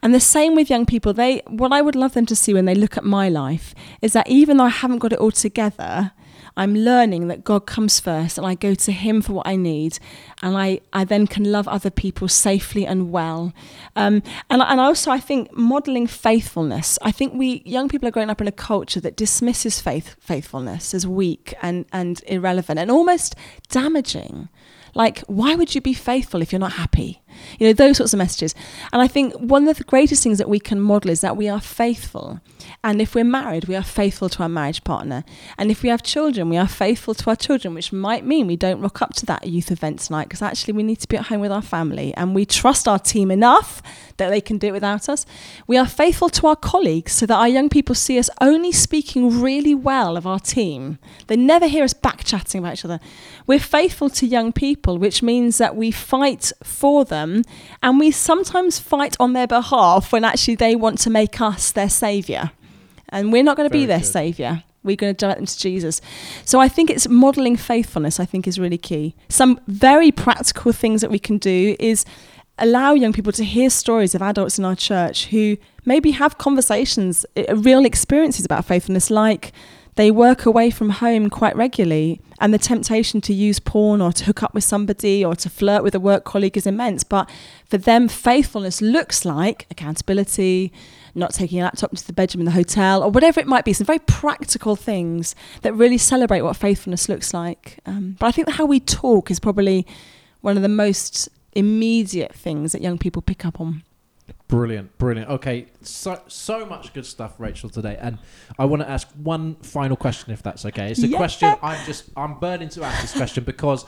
And 0.02 0.14
the 0.14 0.20
same 0.20 0.54
with 0.54 0.68
young 0.68 0.84
people. 0.84 1.12
They, 1.12 1.42
what 1.46 1.72
I 1.72 1.80
would 1.80 1.96
love 1.96 2.12
them 2.12 2.26
to 2.26 2.36
see 2.36 2.52
when 2.52 2.66
they 2.66 2.74
look 2.74 2.96
at 2.96 3.04
my 3.04 3.28
life 3.28 3.74
is 4.02 4.12
that 4.12 4.28
even 4.28 4.58
though 4.58 4.64
I 4.64 4.70
haven't 4.70 4.98
got 4.98 5.12
it 5.12 5.18
all 5.18 5.30
together, 5.30 6.12
I'm 6.56 6.74
learning 6.74 7.28
that 7.28 7.44
God 7.44 7.66
comes 7.66 8.00
first 8.00 8.38
and 8.38 8.46
I 8.46 8.54
go 8.54 8.74
to 8.74 8.92
Him 8.92 9.22
for 9.22 9.32
what 9.34 9.46
I 9.46 9.56
need. 9.56 9.98
And 10.42 10.56
I, 10.56 10.80
I 10.92 11.04
then 11.04 11.26
can 11.26 11.50
love 11.50 11.68
other 11.68 11.90
people 11.90 12.28
safely 12.28 12.86
and 12.86 13.10
well. 13.10 13.52
Um, 13.96 14.22
and, 14.48 14.62
and 14.62 14.80
also, 14.80 15.10
I 15.10 15.20
think 15.20 15.52
modeling 15.52 16.06
faithfulness. 16.06 16.98
I 17.02 17.12
think 17.12 17.34
we 17.34 17.62
young 17.64 17.88
people 17.88 18.08
are 18.08 18.12
growing 18.12 18.30
up 18.30 18.40
in 18.40 18.48
a 18.48 18.52
culture 18.52 19.00
that 19.00 19.16
dismisses 19.16 19.80
faith, 19.80 20.16
faithfulness 20.18 20.94
as 20.94 21.06
weak 21.06 21.54
and, 21.62 21.86
and 21.92 22.22
irrelevant 22.26 22.78
and 22.78 22.90
almost 22.90 23.34
damaging. 23.68 24.48
Like, 24.94 25.20
why 25.20 25.54
would 25.54 25.74
you 25.74 25.80
be 25.80 25.94
faithful 25.94 26.42
if 26.42 26.52
you're 26.52 26.58
not 26.58 26.72
happy? 26.72 27.22
You 27.58 27.68
know, 27.68 27.72
those 27.72 27.98
sorts 27.98 28.12
of 28.12 28.18
messages. 28.18 28.54
And 28.92 29.00
I 29.00 29.06
think 29.06 29.34
one 29.34 29.68
of 29.68 29.78
the 29.78 29.84
greatest 29.84 30.22
things 30.22 30.38
that 30.38 30.48
we 30.48 30.58
can 30.58 30.80
model 30.80 31.10
is 31.10 31.20
that 31.20 31.36
we 31.36 31.48
are 31.48 31.60
faithful. 31.60 32.40
And 32.82 33.00
if 33.00 33.14
we're 33.14 33.24
married, 33.24 33.66
we 33.66 33.76
are 33.76 33.82
faithful 33.82 34.28
to 34.30 34.42
our 34.42 34.48
marriage 34.48 34.84
partner. 34.84 35.24
And 35.58 35.70
if 35.70 35.82
we 35.82 35.88
have 35.88 36.02
children, 36.02 36.48
we 36.48 36.56
are 36.56 36.68
faithful 36.68 37.14
to 37.14 37.30
our 37.30 37.36
children, 37.36 37.74
which 37.74 37.92
might 37.92 38.24
mean 38.24 38.46
we 38.46 38.56
don't 38.56 38.80
rock 38.80 39.02
up 39.02 39.14
to 39.14 39.26
that 39.26 39.46
youth 39.46 39.70
event 39.70 40.00
tonight 40.00 40.24
because 40.24 40.42
actually 40.42 40.74
we 40.74 40.82
need 40.82 41.00
to 41.00 41.08
be 41.08 41.16
at 41.16 41.26
home 41.26 41.40
with 41.40 41.52
our 41.52 41.62
family 41.62 42.14
and 42.14 42.34
we 42.34 42.46
trust 42.46 42.88
our 42.88 42.98
team 42.98 43.30
enough 43.30 43.82
that 44.16 44.30
they 44.30 44.40
can 44.40 44.58
do 44.58 44.68
it 44.68 44.72
without 44.72 45.08
us. 45.08 45.26
We 45.66 45.76
are 45.76 45.86
faithful 45.86 46.28
to 46.30 46.46
our 46.46 46.56
colleagues 46.56 47.12
so 47.12 47.26
that 47.26 47.36
our 47.36 47.48
young 47.48 47.68
people 47.68 47.94
see 47.94 48.18
us 48.18 48.30
only 48.40 48.72
speaking 48.72 49.40
really 49.40 49.74
well 49.74 50.16
of 50.16 50.26
our 50.26 50.40
team. 50.40 50.98
They 51.26 51.36
never 51.36 51.66
hear 51.66 51.84
us 51.84 51.94
back 51.94 52.24
chatting 52.24 52.60
about 52.60 52.74
each 52.74 52.84
other. 52.84 53.00
We're 53.46 53.58
faithful 53.58 54.10
to 54.10 54.26
young 54.26 54.52
people, 54.52 54.98
which 54.98 55.22
means 55.22 55.58
that 55.58 55.76
we 55.76 55.90
fight 55.90 56.52
for 56.62 57.04
them 57.04 57.42
and 57.82 57.98
we 57.98 58.10
sometimes 58.10 58.78
fight 58.78 59.16
on 59.18 59.32
their 59.32 59.46
behalf 59.46 60.12
when 60.12 60.24
actually 60.24 60.56
they 60.56 60.76
want 60.76 60.98
to 61.00 61.10
make 61.10 61.40
us 61.40 61.72
their 61.72 61.88
saviour. 61.88 62.52
And 63.10 63.32
we're 63.32 63.42
not 63.42 63.56
going 63.56 63.68
to 63.68 63.72
be 63.72 63.86
their 63.86 63.98
good. 63.98 64.06
saviour. 64.06 64.62
We're 64.82 64.96
going 64.96 65.14
to 65.14 65.18
direct 65.18 65.38
them 65.38 65.46
to 65.46 65.58
Jesus. 65.58 66.00
So 66.44 66.58
I 66.58 66.68
think 66.68 66.88
it's 66.88 67.06
modeling 67.06 67.56
faithfulness, 67.56 68.18
I 68.18 68.24
think, 68.24 68.48
is 68.48 68.58
really 68.58 68.78
key. 68.78 69.14
Some 69.28 69.60
very 69.66 70.10
practical 70.10 70.72
things 70.72 71.02
that 71.02 71.10
we 71.10 71.18
can 71.18 71.36
do 71.36 71.76
is 71.78 72.06
allow 72.58 72.94
young 72.94 73.12
people 73.12 73.32
to 73.32 73.44
hear 73.44 73.68
stories 73.68 74.14
of 74.14 74.22
adults 74.22 74.58
in 74.58 74.64
our 74.64 74.76
church 74.76 75.26
who 75.26 75.56
maybe 75.84 76.12
have 76.12 76.38
conversations, 76.38 77.26
uh, 77.36 77.56
real 77.56 77.84
experiences 77.84 78.44
about 78.44 78.64
faithfulness, 78.64 79.10
like 79.10 79.52
they 79.96 80.10
work 80.10 80.46
away 80.46 80.70
from 80.70 80.90
home 80.90 81.28
quite 81.28 81.56
regularly, 81.56 82.20
and 82.38 82.54
the 82.54 82.58
temptation 82.58 83.20
to 83.20 83.34
use 83.34 83.58
porn 83.58 84.00
or 84.00 84.12
to 84.12 84.24
hook 84.24 84.42
up 84.42 84.54
with 84.54 84.64
somebody 84.64 85.24
or 85.24 85.34
to 85.36 85.50
flirt 85.50 85.82
with 85.82 85.94
a 85.94 86.00
work 86.00 86.24
colleague 86.24 86.56
is 86.56 86.66
immense. 86.66 87.04
But 87.04 87.28
for 87.66 87.76
them, 87.76 88.08
faithfulness 88.08 88.80
looks 88.80 89.24
like 89.24 89.66
accountability, 89.70 90.72
not 91.14 91.32
taking 91.32 91.60
a 91.60 91.64
laptop 91.64 91.90
into 91.90 92.06
the 92.06 92.12
bedroom 92.12 92.40
in 92.40 92.46
the 92.46 92.52
hotel, 92.52 93.02
or 93.02 93.10
whatever 93.10 93.40
it 93.40 93.46
might 93.46 93.64
be. 93.64 93.72
Some 93.72 93.86
very 93.86 93.98
practical 94.00 94.76
things 94.76 95.34
that 95.62 95.72
really 95.74 95.98
celebrate 95.98 96.42
what 96.42 96.56
faithfulness 96.56 97.08
looks 97.08 97.34
like. 97.34 97.78
Um, 97.86 98.16
but 98.18 98.26
I 98.26 98.32
think 98.32 98.48
how 98.50 98.64
we 98.64 98.80
talk 98.80 99.30
is 99.30 99.40
probably 99.40 99.86
one 100.40 100.56
of 100.56 100.62
the 100.62 100.68
most 100.68 101.28
immediate 101.52 102.34
things 102.34 102.72
that 102.72 102.80
young 102.80 102.98
people 102.98 103.22
pick 103.22 103.44
up 103.44 103.60
on. 103.60 103.82
Brilliant, 104.48 104.96
brilliant. 104.98 105.30
Okay, 105.30 105.66
so 105.82 106.20
so 106.26 106.66
much 106.66 106.92
good 106.92 107.06
stuff, 107.06 107.34
Rachel, 107.38 107.70
today, 107.70 107.96
and 108.00 108.18
I 108.58 108.64
want 108.64 108.82
to 108.82 108.90
ask 108.90 109.08
one 109.12 109.54
final 109.56 109.96
question, 109.96 110.32
if 110.32 110.42
that's 110.42 110.64
okay. 110.66 110.90
It's 110.90 111.02
a 111.02 111.06
yeah. 111.06 111.16
question 111.16 111.54
I'm 111.62 111.84
just 111.86 112.10
I'm 112.16 112.38
burning 112.40 112.68
to 112.70 112.82
ask 112.82 113.00
this 113.00 113.12
question 113.12 113.44
because 113.44 113.84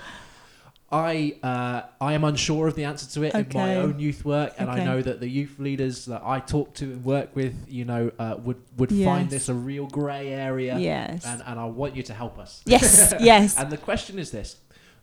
I 0.92 1.36
uh, 1.42 1.82
I 2.00 2.12
am 2.12 2.22
unsure 2.24 2.68
of 2.68 2.74
the 2.74 2.84
answer 2.84 3.10
to 3.12 3.22
it 3.24 3.34
okay. 3.34 3.58
in 3.58 3.66
my 3.66 3.76
own 3.76 3.98
youth 3.98 4.26
work, 4.26 4.52
and 4.58 4.68
okay. 4.68 4.82
I 4.82 4.84
know 4.84 5.00
that 5.00 5.20
the 5.20 5.28
youth 5.28 5.58
leaders 5.58 6.04
that 6.04 6.22
I 6.22 6.38
talk 6.38 6.74
to 6.74 6.84
and 6.84 7.02
work 7.02 7.34
with, 7.34 7.54
you 7.66 7.86
know, 7.86 8.12
uh, 8.18 8.36
would 8.38 8.60
would 8.76 8.92
yes. 8.92 9.06
find 9.06 9.30
this 9.30 9.48
a 9.48 9.54
real 9.54 9.86
grey 9.86 10.28
area. 10.28 10.78
Yes, 10.78 11.24
and 11.24 11.42
and 11.46 11.58
I 11.58 11.64
want 11.64 11.96
you 11.96 12.02
to 12.04 12.14
help 12.14 12.38
us. 12.38 12.60
Yes, 12.66 13.14
yes. 13.20 13.56
And 13.56 13.70
the 13.70 13.78
question 13.78 14.18
is 14.18 14.30
this: 14.30 14.56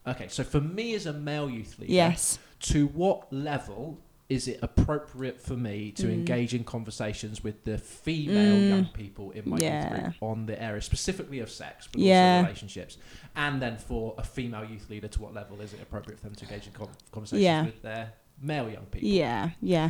Okay, 0.05 0.27
so 0.27 0.43
for 0.43 0.61
me 0.61 0.93
as 0.93 1.07
a 1.07 1.13
male 1.13 1.49
youth 1.49 1.79
leader, 1.79 1.91
yes, 1.91 2.37
to 2.59 2.87
what 2.87 3.33
level 3.33 3.99
is 4.29 4.47
it 4.47 4.59
appropriate 4.61 5.41
for 5.41 5.55
me 5.55 5.91
to 5.91 6.03
mm. 6.03 6.13
engage 6.13 6.53
in 6.53 6.63
conversations 6.63 7.43
with 7.43 7.63
the 7.63 7.79
female 7.79 8.55
mm. 8.55 8.69
young 8.69 8.85
people 8.85 9.31
in 9.31 9.49
my 9.49 9.57
yeah. 9.59 9.89
youth 9.89 10.03
group 10.03 10.15
on 10.21 10.45
the 10.45 10.61
area 10.61 10.81
specifically 10.81 11.39
of 11.39 11.49
sex, 11.49 11.87
but 11.91 11.99
yeah. 11.99 12.35
also 12.35 12.45
relationships? 12.45 12.97
And 13.35 13.59
then 13.59 13.77
for 13.77 14.13
a 14.19 14.23
female 14.23 14.63
youth 14.63 14.87
leader, 14.89 15.07
to 15.07 15.21
what 15.21 15.33
level 15.33 15.59
is 15.61 15.73
it 15.73 15.81
appropriate 15.81 16.19
for 16.19 16.27
them 16.27 16.35
to 16.35 16.45
engage 16.45 16.67
in 16.67 16.73
conversations 17.11 17.41
yeah. 17.43 17.65
with 17.65 17.81
their 17.81 18.13
male 18.39 18.69
young 18.69 18.85
people? 18.85 19.09
Yeah, 19.09 19.49
yeah. 19.61 19.89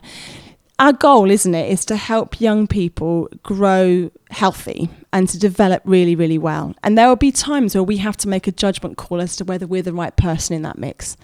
Our 0.79 0.93
goal, 0.93 1.29
isn't 1.29 1.53
it, 1.53 1.69
is 1.69 1.83
to 1.85 1.97
help 1.97 2.39
young 2.39 2.65
people 2.65 3.29
grow 3.43 4.09
healthy 4.31 4.89
and 5.11 5.27
to 5.27 5.37
develop 5.37 5.81
really, 5.83 6.15
really 6.15 6.37
well. 6.37 6.73
And 6.83 6.97
there 6.97 7.07
will 7.07 7.15
be 7.15 7.31
times 7.31 7.75
where 7.75 7.83
we 7.83 7.97
have 7.97 8.15
to 8.17 8.29
make 8.29 8.47
a 8.47 8.51
judgment 8.51 8.95
call 8.95 9.21
as 9.21 9.35
to 9.37 9.43
whether 9.43 9.67
we're 9.67 9.81
the 9.81 9.93
right 9.93 10.15
person 10.15 10.55
in 10.55 10.61
that 10.61 10.77
mix. 10.77 11.17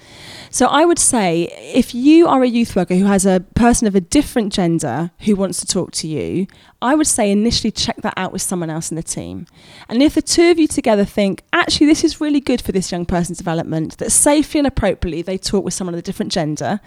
So 0.50 0.66
I 0.66 0.84
would 0.84 1.00
say 1.00 1.44
if 1.74 1.96
you 1.96 2.28
are 2.28 2.44
a 2.44 2.48
youth 2.48 2.76
worker 2.76 2.96
who 2.96 3.06
has 3.06 3.26
a 3.26 3.46
person 3.56 3.88
of 3.88 3.96
a 3.96 4.02
different 4.02 4.52
gender 4.52 5.12
who 5.20 5.36
wants 5.36 5.60
to 5.62 5.68
talk 5.68 5.92
to 5.94 6.08
you, 6.08 6.48
I 6.82 6.96
would 6.96 7.08
say 7.08 7.32
initially 7.32 7.72
check 7.72 7.98
that 8.02 8.16
out 8.18 8.34
with 8.34 8.42
someone 8.42 8.70
else 8.70 8.90
in 8.90 8.96
the 8.96 9.04
team. 9.04 9.48
And 9.88 10.04
if 10.04 10.16
the 10.16 10.22
two 10.22 10.50
of 10.50 10.60
you 10.60 10.68
together 10.68 11.06
think, 11.06 11.44
actually, 11.54 11.88
this 11.88 12.04
is 12.04 12.20
really 12.20 12.42
good 12.42 12.62
for 12.62 12.72
this 12.72 12.92
young 12.92 13.06
person's 13.06 13.38
development, 13.38 14.00
that 14.00 14.12
safely 14.12 14.60
and 14.60 14.68
appropriately 14.68 15.22
they 15.22 15.38
talk 15.38 15.64
with 15.64 15.74
someone 15.74 15.94
of 15.94 16.00
a 16.00 16.04
different 16.04 16.32
gender, 16.32 16.82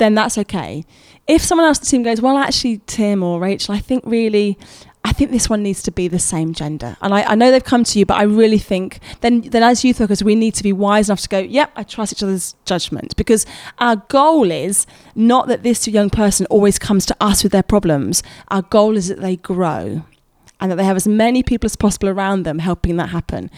then 0.00 0.14
that's 0.14 0.38
okay. 0.38 0.84
If 1.28 1.42
someone 1.42 1.66
else 1.68 1.78
in 1.78 1.84
the 1.84 1.90
team 1.90 2.02
goes, 2.02 2.20
well, 2.20 2.38
actually, 2.38 2.80
Tim 2.86 3.22
or 3.22 3.38
Rachel, 3.38 3.74
I 3.74 3.78
think 3.78 4.02
really, 4.04 4.58
I 5.04 5.12
think 5.12 5.30
this 5.30 5.48
one 5.48 5.62
needs 5.62 5.82
to 5.84 5.92
be 5.92 6.08
the 6.08 6.18
same 6.18 6.54
gender. 6.54 6.96
And 7.02 7.14
I, 7.14 7.22
I, 7.22 7.34
know 7.36 7.50
they've 7.50 7.62
come 7.62 7.84
to 7.84 7.98
you, 7.98 8.06
but 8.06 8.16
I 8.16 8.22
really 8.22 8.58
think 8.58 8.98
then, 9.20 9.42
then 9.42 9.62
as 9.62 9.84
youth 9.84 10.00
workers, 10.00 10.24
we 10.24 10.34
need 10.34 10.54
to 10.54 10.62
be 10.62 10.72
wise 10.72 11.08
enough 11.08 11.20
to 11.20 11.28
go, 11.28 11.38
yep, 11.38 11.70
I 11.76 11.84
trust 11.84 12.14
each 12.14 12.22
other's 12.22 12.56
judgment. 12.64 13.14
Because 13.16 13.46
our 13.78 13.96
goal 13.96 14.50
is 14.50 14.86
not 15.14 15.46
that 15.48 15.62
this 15.62 15.86
young 15.86 16.10
person 16.10 16.46
always 16.46 16.78
comes 16.78 17.06
to 17.06 17.16
us 17.20 17.42
with 17.42 17.52
their 17.52 17.62
problems. 17.62 18.22
Our 18.48 18.62
goal 18.62 18.96
is 18.96 19.08
that 19.08 19.20
they 19.20 19.36
grow 19.36 20.04
and 20.60 20.70
that 20.70 20.76
they 20.76 20.84
have 20.84 20.96
as 20.96 21.08
many 21.08 21.42
people 21.42 21.66
as 21.66 21.76
possible 21.76 22.08
around 22.08 22.44
them 22.44 22.58
helping 22.58 22.96
that 22.96 23.10
happen. 23.10 23.50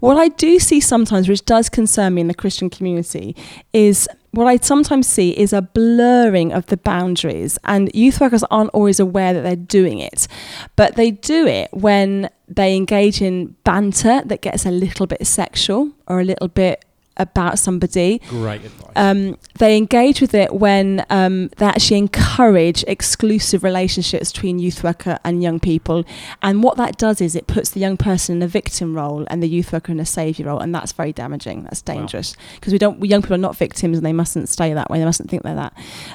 What 0.00 0.16
I 0.16 0.28
do 0.28 0.58
see 0.58 0.80
sometimes, 0.80 1.28
which 1.28 1.44
does 1.44 1.68
concern 1.68 2.14
me 2.14 2.22
in 2.22 2.28
the 2.28 2.34
Christian 2.34 2.70
community, 2.70 3.36
is 3.72 4.08
what 4.30 4.46
I 4.46 4.56
sometimes 4.58 5.06
see 5.06 5.30
is 5.30 5.52
a 5.52 5.62
blurring 5.62 6.52
of 6.52 6.66
the 6.66 6.76
boundaries, 6.76 7.58
and 7.64 7.90
youth 7.94 8.20
workers 8.20 8.44
aren't 8.50 8.70
always 8.70 9.00
aware 9.00 9.32
that 9.32 9.42
they're 9.42 9.56
doing 9.56 9.98
it, 9.98 10.28
but 10.76 10.96
they 10.96 11.10
do 11.10 11.46
it 11.46 11.70
when 11.72 12.30
they 12.48 12.76
engage 12.76 13.20
in 13.20 13.56
banter 13.64 14.22
that 14.24 14.40
gets 14.42 14.64
a 14.64 14.70
little 14.70 15.06
bit 15.06 15.26
sexual 15.26 15.90
or 16.06 16.20
a 16.20 16.24
little 16.24 16.48
bit 16.48 16.84
about 17.16 17.58
somebody. 17.58 18.20
Great 18.28 18.64
advice. 18.64 18.92
Um, 18.94 19.36
they 19.58 19.76
engage 19.76 20.20
with 20.20 20.34
it 20.34 20.54
when 20.54 21.04
um, 21.10 21.48
they 21.56 21.66
actually 21.66 21.98
encourage 21.98 22.84
exclusive 22.84 23.64
relationships 23.64 24.32
between 24.32 24.58
youth 24.58 24.84
worker 24.84 25.18
and 25.24 25.42
young 25.42 25.58
people. 25.60 26.04
And 26.42 26.62
what 26.62 26.76
that 26.76 26.98
does 26.98 27.20
is 27.20 27.34
it 27.34 27.46
puts 27.46 27.70
the 27.70 27.80
young 27.80 27.96
person 27.96 28.36
in 28.36 28.42
a 28.42 28.48
victim 28.48 28.94
role 28.94 29.24
and 29.28 29.42
the 29.42 29.48
youth 29.48 29.72
worker 29.72 29.92
in 29.92 30.00
a 30.00 30.06
saviour 30.06 30.48
role, 30.48 30.60
and 30.60 30.74
that's 30.74 30.92
very 30.92 31.12
damaging. 31.12 31.64
That's 31.64 31.82
dangerous 31.82 32.36
because 32.54 32.72
wow. 32.72 32.74
we 32.74 32.78
don't. 32.78 33.00
We, 33.00 33.06
Young 33.06 33.22
people 33.22 33.36
are 33.36 33.38
not 33.38 33.56
victims, 33.56 33.96
and 33.96 34.04
they 34.04 34.12
mustn't 34.12 34.48
stay 34.48 34.74
that 34.74 34.90
way. 34.90 34.98
They 34.98 35.04
mustn't 35.04 35.30
think 35.30 35.42
they're 35.42 35.54
that. 35.54 35.72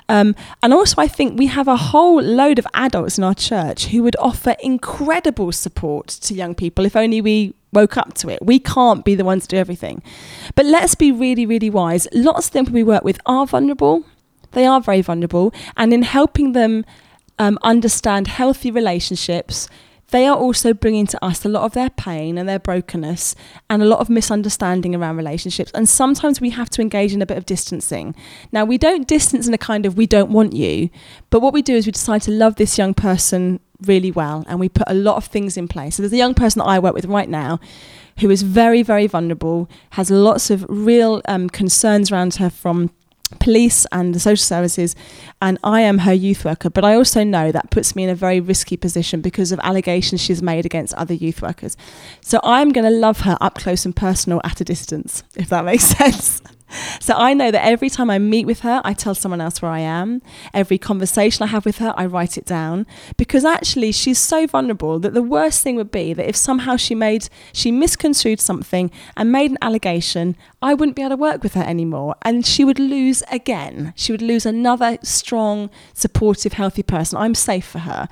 Um, 0.10 0.36
and 0.62 0.74
also, 0.74 1.02
I 1.02 1.08
think 1.08 1.40
we 1.40 1.48
have 1.48 1.68
a 1.68 1.78
whole 1.78 2.22
load 2.22 2.60
of 2.60 2.68
adults 2.74 3.18
in 3.18 3.24
our 3.24 3.34
church 3.34 3.88
who 3.88 4.04
would 4.04 4.16
offer 4.18 4.56
incredible 4.62 5.52
support 5.52 6.08
to 6.08 6.34
young 6.34 6.54
people 6.54 6.86
if 6.86 6.96
only 6.96 7.22
we 7.22 7.54
woke 7.74 7.98
up 7.98 8.14
to 8.16 8.30
it. 8.30 8.40
We 8.42 8.60
can't 8.60 9.06
be 9.06 9.16
the 9.16 9.26
ones 9.26 9.44
to 9.44 9.56
do 9.56 9.58
everything. 9.58 10.04
But 10.56 10.66
let's 10.66 10.96
be 10.96 11.12
really, 11.12 11.46
really 11.46 11.70
wise. 11.70 12.08
Lots 12.12 12.48
of 12.48 12.54
people 12.54 12.74
we 12.74 12.84
work 12.84 13.04
with 13.04 13.20
are 13.26 13.46
vulnerable. 13.46 14.04
They 14.52 14.66
are 14.66 14.82
very 14.82 15.02
vulnerable. 15.02 15.54
And 15.78 15.94
in 15.94 16.04
helping 16.04 16.52
them 16.52 16.86
um, 17.40 17.58
understand 17.64 18.28
healthy 18.28 18.72
relationships, 18.72 19.70
they 20.12 20.28
are 20.28 20.36
also 20.36 20.74
bringing 20.74 21.08
to 21.08 21.26
us 21.26 21.46
a 21.46 21.50
lot 21.50 21.64
of 21.64 21.72
their 21.72 21.90
pain 21.90 22.38
and 22.38 22.48
their 22.48 22.60
brokenness 22.60 23.34
and 23.70 23.82
a 23.82 23.86
lot 23.86 24.00
of 24.00 24.10
misunderstanding 24.10 24.94
around 24.94 25.16
relationships. 25.16 25.72
And 25.74 25.88
sometimes 25.88 26.42
we 26.42 26.50
have 26.50 26.70
to 26.72 26.82
engage 26.82 27.14
in 27.14 27.22
a 27.22 27.26
bit 27.26 27.38
of 27.38 27.46
distancing. 27.46 28.14
Now, 28.52 28.66
we 28.66 28.78
don't 28.78 29.08
distance 29.08 29.48
in 29.48 29.54
a 29.54 29.58
kind 29.58 29.86
of 29.86 29.96
we 29.98 30.06
don't 30.06 30.32
want 30.32 30.54
you, 30.54 30.90
but 31.30 31.40
what 31.40 31.54
we 31.54 31.62
do 31.62 31.76
is 31.76 31.86
we 31.86 31.94
decide 31.94 32.22
to 32.24 32.32
love 32.32 32.58
this 32.58 32.78
young 32.78 32.94
person 32.94 33.62
really 33.86 34.12
well 34.12 34.44
and 34.48 34.60
we 34.60 34.70
put 34.70 34.88
a 34.88 34.94
lot 34.94 35.18
of 35.18 35.26
things 35.26 35.58
in 35.58 35.68
place. 35.68 35.96
So 35.96 36.04
there's 36.04 36.14
a 36.14 36.18
young 36.18 36.34
person 36.34 36.60
that 36.60 36.66
I 36.66 36.80
work 36.80 36.94
with 36.94 37.06
right 37.06 37.30
now 37.30 37.60
who 38.20 38.30
is 38.30 38.42
very, 38.42 38.84
very 38.84 39.08
vulnerable, 39.08 39.70
has 39.92 40.12
lots 40.12 40.50
of 40.50 40.66
real 40.70 41.22
um, 41.28 41.50
concerns 41.50 42.12
around 42.12 42.36
her 42.36 42.50
from 42.50 42.92
police 43.40 43.86
and 43.92 44.14
the 44.14 44.20
social 44.20 44.44
services 44.44 44.96
and 45.42 45.58
I 45.64 45.82
am 45.82 46.00
her 46.00 46.14
youth 46.14 46.44
worker. 46.44 46.70
But 46.70 46.84
I 46.84 46.96
also 46.96 47.24
know 47.24 47.52
that 47.52 47.72
puts 47.72 47.96
me 47.96 48.04
in 48.04 48.10
a 48.10 48.16
very 48.16 48.40
risky 48.40 48.78
position 48.78 49.22
because 49.22 49.52
of 49.52 49.60
allegations 49.64 50.22
she's 50.22 50.42
made 50.42 50.66
against 50.66 50.94
other 50.96 51.14
youth 51.14 51.42
workers. 51.42 51.78
So 52.22 52.40
I'm 52.44 52.72
going 52.72 52.86
to 52.86 52.92
love 52.92 53.22
her 53.22 53.38
up 53.42 53.56
close 53.56 53.86
and 53.86 53.96
personal 53.96 54.42
at 54.44 54.62
a 54.62 54.64
distance 54.64 55.24
if 55.36 55.50
that 55.50 55.66
makes 55.66 55.84
sense 55.98 56.42
so 57.00 57.14
I 57.16 57.34
know 57.34 57.52
that 57.52 57.66
every 57.66 57.90
time 57.90 58.10
I 58.10 58.20
meet 58.20 58.46
with 58.46 58.62
her, 58.62 58.82
I 58.84 58.94
tell 58.94 59.16
someone 59.16 59.42
else 59.42 59.62
where 59.62 59.72
I 59.72 59.80
am. 59.80 60.22
Every 60.54 60.78
conversation 60.78 61.44
I 61.44 61.48
have 61.48 61.66
with 61.66 61.78
her, 61.78 61.94
I 61.98 62.06
write 62.06 62.38
it 62.38 62.46
down 62.46 62.86
because 63.18 63.46
actually 63.46 63.92
she's 63.92 64.20
so 64.20 64.48
vulnerable 64.48 65.00
that 65.00 65.14
the 65.14 65.22
worst 65.22 65.62
thing 65.62 65.76
would 65.76 65.92
be 65.92 66.14
that 66.14 66.28
if 66.28 66.36
somehow 66.36 66.76
she 66.78 66.96
made 66.96 67.30
she 67.54 67.72
misconstrued 67.72 68.40
something 68.40 68.92
and 69.16 69.32
made 69.32 69.52
an 69.52 69.58
allegation, 69.62 70.36
I 70.62 70.74
wouldn't 70.74 70.96
be 70.96 71.02
able 71.02 71.12
to 71.12 71.18
work 71.18 71.44
with 71.44 71.54
her 71.54 71.64
anymore 71.64 72.16
and 72.22 72.46
she 72.46 72.64
would 72.64 72.80
lose 72.80 73.24
again. 73.32 73.94
She 73.96 74.12
would 74.12 74.22
lose 74.22 74.46
another 74.46 74.98
strong, 75.04 75.70
supportive, 75.94 76.54
healthy 76.54 76.84
person. 76.84 77.18
I'm 77.18 77.36
safe 77.36 77.66
for 77.66 77.80
her 77.80 78.08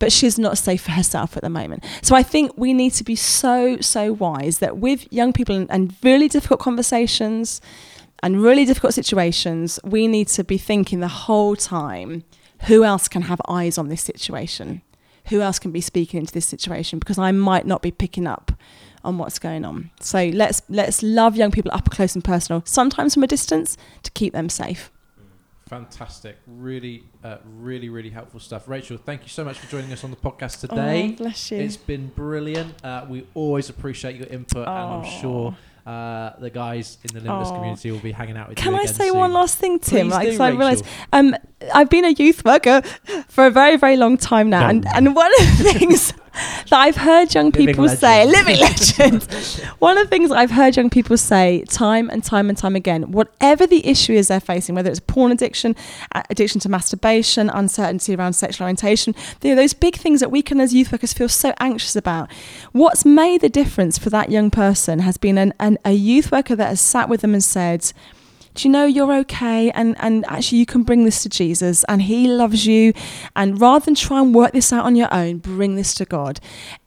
but 0.00 0.10
she's 0.10 0.38
not 0.38 0.58
safe 0.58 0.82
for 0.82 0.90
herself 0.92 1.36
at 1.36 1.44
the 1.44 1.50
moment. 1.50 1.84
So 2.02 2.16
I 2.16 2.24
think 2.24 2.52
we 2.56 2.72
need 2.72 2.94
to 2.94 3.04
be 3.04 3.14
so, 3.14 3.76
so 3.80 4.12
wise 4.14 4.58
that 4.58 4.78
with 4.78 5.06
young 5.12 5.32
people 5.32 5.54
and, 5.54 5.70
and 5.70 5.94
really 6.02 6.26
difficult 6.26 6.58
conversations, 6.58 7.60
and 8.22 8.42
really 8.42 8.64
difficult 8.64 8.94
situations, 8.94 9.80
we 9.84 10.06
need 10.06 10.28
to 10.28 10.44
be 10.44 10.58
thinking 10.58 11.00
the 11.00 11.08
whole 11.08 11.56
time 11.56 12.24
who 12.66 12.84
else 12.84 13.08
can 13.08 13.22
have 13.22 13.40
eyes 13.48 13.78
on 13.78 13.88
this 13.88 14.02
situation? 14.02 14.82
Who 15.26 15.40
else 15.40 15.58
can 15.58 15.70
be 15.70 15.80
speaking 15.80 16.20
into 16.20 16.32
this 16.32 16.46
situation? 16.46 16.98
Because 16.98 17.18
I 17.18 17.32
might 17.32 17.66
not 17.66 17.82
be 17.82 17.90
picking 17.90 18.26
up 18.26 18.52
on 19.02 19.16
what's 19.16 19.38
going 19.38 19.64
on. 19.64 19.90
So 20.00 20.26
let's 20.26 20.62
let's 20.68 21.02
love 21.02 21.36
young 21.36 21.50
people 21.50 21.70
up 21.72 21.90
close 21.90 22.14
and 22.14 22.22
personal, 22.22 22.62
sometimes 22.66 23.14
from 23.14 23.22
a 23.22 23.26
distance, 23.26 23.76
to 24.02 24.10
keep 24.10 24.32
them 24.32 24.48
safe. 24.48 24.90
Fantastic. 25.68 26.36
Really, 26.48 27.04
uh, 27.22 27.36
really, 27.44 27.88
really 27.88 28.10
helpful 28.10 28.40
stuff. 28.40 28.68
Rachel, 28.68 28.98
thank 28.98 29.22
you 29.22 29.28
so 29.28 29.44
much 29.44 29.56
for 29.58 29.70
joining 29.70 29.92
us 29.92 30.02
on 30.02 30.10
the 30.10 30.16
podcast 30.16 30.60
today. 30.60 31.12
Oh, 31.12 31.16
bless 31.16 31.52
you. 31.52 31.58
It's 31.58 31.76
been 31.76 32.08
brilliant. 32.08 32.84
Uh, 32.84 33.06
we 33.08 33.24
always 33.34 33.70
appreciate 33.70 34.16
your 34.16 34.26
input, 34.26 34.66
oh. 34.66 34.70
and 34.70 35.06
I'm 35.06 35.20
sure 35.20 35.56
uh, 35.86 36.32
the 36.38 36.50
guys 36.50 36.98
in 37.04 37.14
the 37.14 37.20
Limitless 37.20 37.50
community 37.50 37.90
will 37.90 38.00
be 38.00 38.12
hanging 38.12 38.36
out 38.36 38.48
with 38.48 38.58
Can 38.58 38.72
you. 38.72 38.78
Can 38.78 38.88
I 38.88 38.90
say 38.90 39.08
soon. 39.08 39.18
one 39.18 39.32
last 39.32 39.58
thing, 39.58 39.78
Tim? 39.78 40.08
Please 40.08 40.12
like, 40.12 40.28
do, 40.30 40.42
I 40.42 40.48
realised 40.50 40.84
um, 41.12 41.36
I've 41.74 41.90
been 41.90 42.04
a 42.04 42.10
youth 42.10 42.44
worker 42.44 42.82
for 43.28 43.46
a 43.46 43.50
very, 43.50 43.76
very 43.76 43.96
long 43.96 44.16
time 44.16 44.50
now, 44.50 44.60
no. 44.60 44.68
and 44.68 44.86
and 44.94 45.14
one 45.14 45.32
of 45.40 45.58
the 45.58 45.72
things 45.78 46.12
that 46.32 46.72
I've 46.72 46.96
heard 46.96 47.34
young 47.34 47.50
living 47.50 47.66
people 47.66 47.88
say, 47.88 48.26
living 48.26 48.58
legends. 48.58 49.60
One 49.78 49.98
of 49.98 50.04
the 50.04 50.10
things 50.10 50.30
I've 50.30 50.50
heard 50.50 50.76
young 50.76 50.90
people 50.90 51.16
say 51.16 51.64
time 51.64 52.10
and 52.10 52.22
time 52.22 52.48
and 52.48 52.56
time 52.56 52.76
again, 52.76 53.10
whatever 53.12 53.66
the 53.66 53.86
issue 53.86 54.12
is 54.12 54.28
they're 54.28 54.40
facing, 54.40 54.74
whether 54.74 54.90
it's 54.90 55.00
porn 55.00 55.32
addiction, 55.32 55.76
addiction 56.30 56.60
to 56.60 56.68
masturbation, 56.68 57.50
uncertainty 57.50 58.14
around 58.14 58.34
sexual 58.34 58.64
orientation, 58.64 59.14
you 59.42 59.50
know, 59.50 59.56
those 59.56 59.74
big 59.74 59.96
things 59.96 60.20
that 60.20 60.30
we 60.30 60.42
can 60.42 60.60
as 60.60 60.74
youth 60.74 60.92
workers 60.92 61.12
feel 61.12 61.28
so 61.28 61.52
anxious 61.60 61.96
about. 61.96 62.30
What's 62.72 63.04
made 63.04 63.40
the 63.40 63.48
difference 63.48 63.98
for 63.98 64.10
that 64.10 64.30
young 64.30 64.50
person 64.50 65.00
has 65.00 65.16
been 65.16 65.38
an, 65.38 65.52
an, 65.58 65.78
a 65.84 65.92
youth 65.92 66.30
worker 66.30 66.56
that 66.56 66.68
has 66.68 66.80
sat 66.80 67.08
with 67.08 67.20
them 67.20 67.34
and 67.34 67.42
said, 67.42 67.92
do 68.60 68.68
you 68.68 68.72
know 68.72 68.84
you're 68.84 69.12
okay 69.12 69.70
and 69.70 69.96
and 70.00 70.24
actually 70.28 70.58
you 70.58 70.66
can 70.66 70.82
bring 70.82 71.04
this 71.04 71.22
to 71.22 71.28
Jesus 71.28 71.84
and 71.84 72.02
he 72.02 72.28
loves 72.28 72.66
you 72.66 72.92
and 73.34 73.60
rather 73.60 73.84
than 73.84 73.94
try 73.94 74.20
and 74.20 74.34
work 74.34 74.52
this 74.52 74.72
out 74.72 74.84
on 74.84 74.96
your 74.96 75.12
own 75.12 75.38
bring 75.38 75.76
this 75.76 75.94
to 75.94 76.04
God 76.04 76.40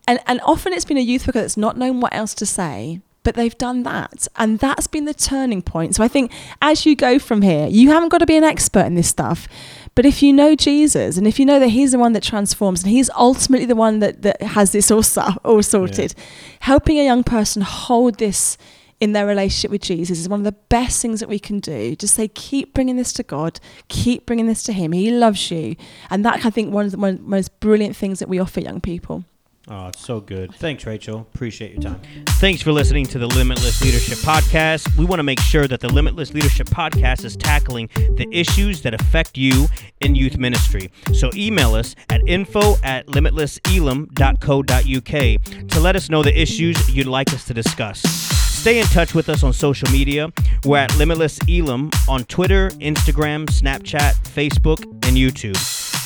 and 0.08 0.20
and 0.28 0.40
often 0.42 0.74
it's 0.74 0.86
been 0.86 0.98
a 0.98 1.02
youth 1.02 1.26
worker 1.26 1.42
that's 1.42 1.58
not 1.58 1.78
known 1.78 2.00
what 2.00 2.14
else 2.14 2.34
to 2.36 2.46
say 2.46 3.02
but 3.24 3.36
they've 3.36 3.58
done 3.58 3.84
that 3.84 4.28
and 4.36 4.60
that's 4.60 4.86
been 4.86 5.06
the 5.06 5.14
turning 5.14 5.62
point 5.62 5.96
so 5.96 6.04
i 6.04 6.08
think 6.08 6.30
as 6.62 6.86
you 6.86 6.94
go 6.96 7.18
from 7.18 7.42
here 7.42 7.68
you 7.68 7.90
haven't 7.90 8.10
got 8.10 8.18
to 8.18 8.26
be 8.26 8.36
an 8.36 8.44
expert 8.44 8.86
in 8.86 8.96
this 8.96 9.08
stuff 9.08 9.48
but 9.96 10.06
if 10.06 10.22
you 10.22 10.34
know 10.34 10.56
jesus 10.56 11.18
and 11.18 11.26
if 11.26 11.40
you 11.40 11.46
know 11.46 11.58
that 11.60 11.70
he's 11.70 11.94
the 11.94 12.00
one 12.00 12.12
that 12.12 12.22
transforms 12.22 12.84
and 12.84 12.92
he's 12.92 13.10
ultimately 13.12 13.66
the 13.66 13.76
one 13.76 14.00
that, 14.00 14.22
that 14.24 14.42
has 14.42 14.74
this 14.74 14.92
all, 14.92 15.04
all 15.46 15.64
sorted 15.64 16.14
yeah. 16.18 16.24
helping 16.60 17.00
a 17.00 17.06
young 17.06 17.24
person 17.24 17.62
hold 17.62 18.18
this 18.18 18.58
in 19.00 19.14
their 19.14 19.26
relationship 19.26 19.72
with 19.72 19.82
Jesus 19.82 20.20
is 20.20 20.30
one 20.30 20.40
of 20.40 20.46
the 20.46 20.56
best 20.70 21.02
things 21.02 21.20
that 21.20 21.30
we 21.30 21.40
can 21.40 21.60
do. 21.60 21.96
Just 21.96 22.16
say, 22.16 22.28
keep 22.28 22.74
bringing 22.74 22.96
this 22.96 23.14
to 23.14 23.24
God, 23.24 23.60
keep 23.88 24.26
bringing 24.26 24.48
this 24.48 24.64
to 24.64 24.74
Him. 24.74 24.92
He 24.92 25.12
loves 25.12 25.52
you. 25.52 25.76
And 26.10 26.26
that, 26.26 26.46
I 26.46 26.50
think, 26.50 26.74
one 26.74 26.86
of 26.86 26.92
the 26.92 26.98
most 26.98 27.60
brilliant 27.60 27.96
things 27.96 28.20
that 28.20 28.30
we 28.30 28.40
offer 28.40 28.60
young 28.60 28.82
people. 28.82 29.26
Oh, 29.66 29.88
it's 29.88 30.02
so 30.02 30.20
good. 30.20 30.54
Thanks, 30.56 30.86
Rachel. 30.86 31.26
Appreciate 31.34 31.72
your 31.72 31.82
time. 31.82 32.02
Thanks 32.26 32.62
for 32.62 32.74
listening 32.74 33.06
to 33.06 33.18
the 33.18 33.28
Limitless 33.28 33.82
Leadership 33.82 34.18
Podcast. 34.18 34.94
We 34.98 35.06
want 35.06 35.20
to 35.20 35.24
make 35.24 35.40
sure 35.40 35.70
that 35.70 35.80
the 35.80 35.88
Limitless 35.88 36.34
Leadership 36.34 36.68
Podcast 36.68 37.24
is 37.24 37.38
tackling 37.38 37.88
the 37.96 38.28
issues 38.30 38.82
that 38.82 38.94
affect 38.94 39.38
you 39.38 39.68
in 40.02 40.16
youth 40.16 40.38
ministry. 40.38 40.92
So 41.14 41.30
email 41.34 41.76
us 41.76 41.96
at 42.10 42.20
info 42.28 42.76
at 42.84 43.08
limitlesselim.co.uk 43.08 45.68
to 45.70 45.80
let 45.80 45.96
us 45.96 46.10
know 46.10 46.24
the 46.24 46.38
issues 46.38 46.94
you'd 46.94 47.08
like 47.08 47.32
us 47.32 47.46
to 47.46 47.54
discuss. 47.54 48.33
Stay 48.63 48.80
in 48.80 48.86
touch 48.86 49.13
with 49.13 49.28
us 49.28 49.43
on 49.43 49.52
social 49.52 49.91
media. 49.91 50.32
We're 50.63 50.78
at 50.78 50.97
Limitless 50.97 51.38
Elim 51.49 51.91
on 52.08 52.23
Twitter, 52.23 52.69
Instagram, 52.80 53.45
Snapchat, 53.47 54.13
Facebook, 54.23 54.82
and 55.06 55.17
YouTube. 55.17 55.60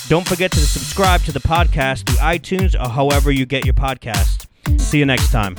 Don't 0.09 0.27
forget 0.27 0.51
to 0.53 0.59
subscribe 0.61 1.21
to 1.25 1.31
the 1.31 1.39
podcast 1.39 2.07
through 2.07 2.17
iTunes 2.17 2.73
or 2.73 2.89
however 2.89 3.29
you 3.29 3.45
get 3.45 3.63
your 3.63 3.75
podcast. 3.75 4.47
See 4.79 4.97
you 4.97 5.05
next 5.05 5.31
time. 5.31 5.55